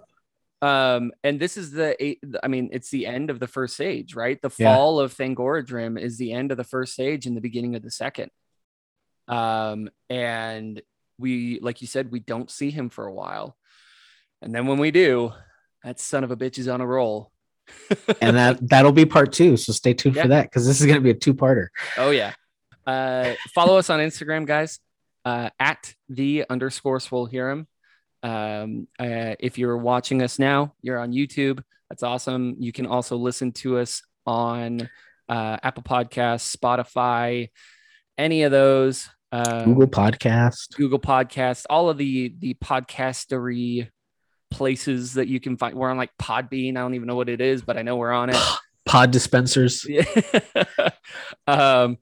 [0.61, 4.41] Um, and this is the, I mean, it's the end of the first stage, right?
[4.41, 4.73] The Yeah.
[4.75, 7.91] fall of Thangorodrim is the end of the first stage and the beginning of the
[7.91, 8.31] second.
[9.27, 10.81] Um, and
[11.17, 13.57] we, like you said, we don't see him for a while.
[14.41, 15.33] And then when we do,
[15.83, 17.31] that son of a bitch is on a roll.
[18.21, 19.57] and that that'll be part two.
[19.57, 20.23] So stay tuned Yeah.
[20.23, 21.67] for that because this is going to be a two parter.
[21.97, 22.33] Oh yeah.
[22.87, 24.79] Uh, follow us on Instagram, guys.
[25.25, 27.25] Uh, at the underscore swole.
[28.23, 31.61] Um, uh, if you're watching us now, you're on YouTube.
[31.89, 32.55] That's awesome.
[32.57, 34.89] You can also listen to us on
[35.29, 37.49] uh, Apple Podcasts, Spotify,
[38.17, 39.09] any of those.
[39.31, 40.75] Um, Google Podcast.
[40.75, 43.89] Google Podcasts, all of the the podcastery
[44.51, 45.75] places that you can find.
[45.75, 46.77] We're on like Podbean.
[46.77, 48.37] I don't even know what it is, but I know we're on it.
[48.85, 49.85] Pod dispensers.
[51.47, 51.97] Um,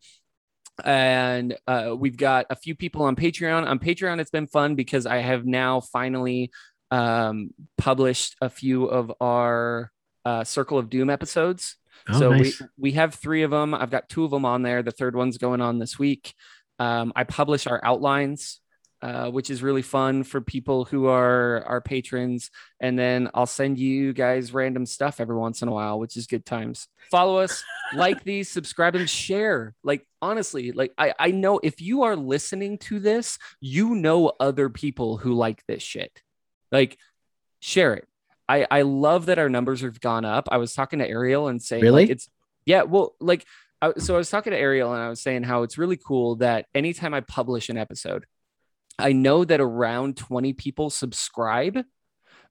[0.84, 3.68] and uh, we've got a few people on Patreon.
[3.68, 6.52] On Patreon, it's been fun because I have now finally
[6.92, 9.92] um, published a few of our
[10.26, 11.78] uh, Circle of Doom episodes.
[12.10, 12.60] Oh, so nice.
[12.60, 13.74] we we have three of them.
[13.74, 14.84] I've got two of them on there.
[14.84, 16.34] The third one's going on this week.
[16.80, 18.60] Um, I publish our outlines,
[19.02, 22.50] uh, which is really fun for people who are our patrons.
[22.80, 26.28] And then I'll send you guys random stuff every once in a while, which is
[26.28, 26.88] good times.
[27.12, 27.64] Follow us,
[27.94, 29.76] like these, subscribe, and share.
[29.84, 34.70] Like honestly, like I I know if you are listening to this, you know other
[34.70, 36.22] people who like this shit.
[36.72, 36.98] Like
[37.60, 38.08] share it.
[38.48, 40.50] I, I love that our numbers have gone up.
[40.52, 42.04] I was talking to Ariel and saying Really?
[42.04, 42.30] like it's
[42.66, 43.46] yeah, well, like
[43.82, 46.36] I, so I was talking to Ariel and I was saying how it's really cool
[46.38, 48.26] that anytime I publish an episode,
[49.00, 51.80] I know that around 20 people subscribe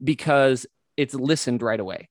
[0.02, 0.66] because
[0.96, 2.08] it's listened right away.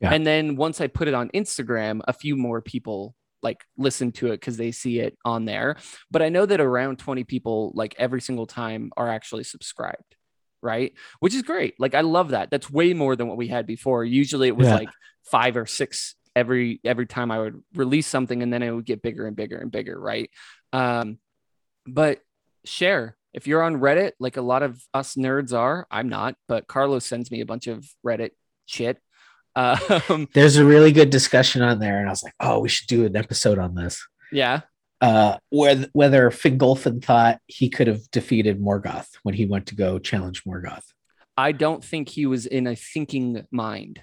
[0.00, 0.12] Yeah.
[0.12, 4.26] And then once I put it on Instagram, a few more people like listen to
[4.28, 5.76] it because they see it on there.
[6.10, 10.16] But I know that around 20 people, like every single time, are actually subscribed.
[10.60, 10.92] Right.
[11.20, 11.74] Which is great.
[11.78, 12.50] Like I love that.
[12.50, 14.04] That's way more than what we had before.
[14.04, 14.74] Usually it was Yeah.
[14.74, 14.88] like
[15.30, 19.02] five or six every every time I would release something and then it would get
[19.02, 19.98] bigger and bigger and bigger.
[20.00, 20.30] Right.
[20.72, 21.18] Um,
[21.86, 22.20] but
[22.64, 25.86] share if you're on Reddit, like a lot of us nerds are.
[25.90, 28.30] I'm not, but Carlos sends me a bunch of Reddit
[28.66, 28.98] shit.
[29.58, 32.86] Um, There's a really good discussion on there, and I was like, oh, we should
[32.86, 34.06] do an episode on this.
[34.32, 34.60] yeah.
[35.00, 40.00] Uh, whether whether Fingolfin thought he could have defeated Morgoth when he went to go
[40.00, 40.82] challenge Morgoth.
[41.36, 44.02] I don't think he was in a thinking mind.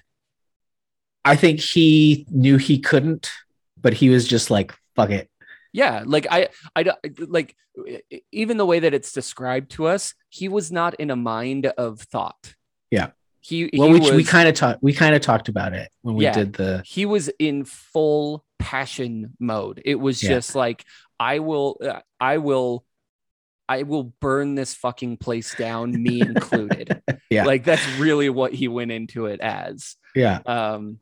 [1.22, 3.30] I think he knew he couldn't,
[3.78, 5.28] but he was just like, fuck it.
[5.70, 7.54] Yeah, like I, I don't- like
[8.32, 12.00] even the way that it's described to us, he was not in a mind of
[12.00, 12.54] thought.
[12.90, 13.10] Yeah.
[13.46, 15.90] He Well, he we, was, we kind of talked we kind of talked about it
[16.02, 16.32] when we Yeah.
[16.32, 19.80] did the he was in full passion mode.
[19.84, 20.30] It was Yeah.
[20.30, 20.84] just like
[21.20, 22.84] I will, uh, I will,
[23.68, 27.02] I will burn this fucking place down, me included.
[27.30, 27.44] Yeah.
[27.44, 29.96] like that's really what he went into it as.
[30.14, 30.38] yeah.
[30.46, 31.00] Um,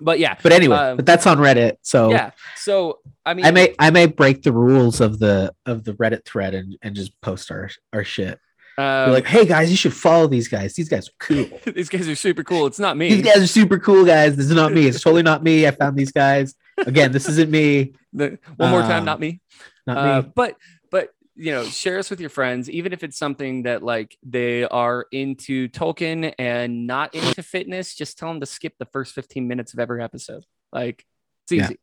[0.00, 1.76] but yeah, But anyway, Um, but that's on Reddit.
[1.82, 2.32] So yeah.
[2.56, 6.24] So I mean, I may I may break the rules of the of the Reddit
[6.24, 8.38] thread and, and just post our our shit.
[8.78, 10.74] Um, like, hey guys, you should follow these guys.
[10.74, 11.46] These guys are cool.
[11.74, 12.66] these guys are super cool.
[12.66, 13.08] It's not me.
[13.08, 14.36] these guys are super cool guys.
[14.36, 14.86] This is not me.
[14.86, 15.66] It's totally not me.
[15.66, 16.54] I found these guys.
[16.78, 17.92] Again, this isn't me.
[18.12, 19.40] The- one more time, Um, not me.
[19.86, 20.32] Not Uh, me.
[20.34, 20.56] but
[20.90, 24.62] but you know, share us with your friends, even if it's something that like they
[24.64, 27.94] are into Tolkien and not into fitness.
[27.96, 30.44] Just tell them to skip the first fifteen minutes of every episode.
[30.72, 31.04] Like
[31.44, 31.64] it's Yeah.
[31.64, 31.78] easy.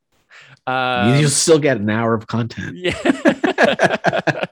[0.65, 2.77] Um, You'll still get an hour of content.
[2.77, 4.45] yeah.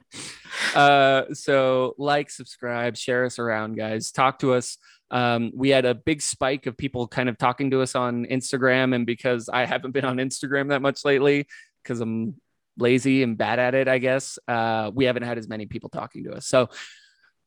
[0.74, 4.10] Uh, so like, subscribe, share us around, guys.
[4.10, 4.78] Talk to us.
[5.10, 8.94] Um, we had a big spike of people kind of talking to us on Instagram,
[8.94, 11.46] and because I haven't been on Instagram that much lately,
[11.82, 12.36] because I'm
[12.78, 14.38] lazy and bad at it, I guess.
[14.46, 16.46] Uh, we haven't had as many people talking to us.
[16.46, 16.70] So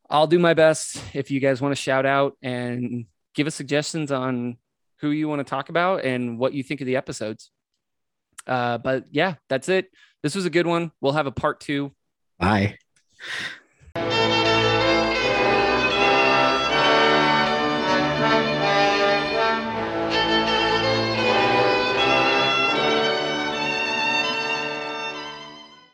[0.09, 4.11] I'll do my best if you guys want to shout out and give us suggestions
[4.11, 4.57] on
[4.99, 7.51] who you want to talk about and what you think of the episodes.
[8.45, 9.89] Uh, but yeah, that's it.
[10.21, 10.91] This was a good one.
[11.01, 11.93] We'll have a part two.
[12.39, 12.77] Bye.
[13.95, 14.22] Yeah.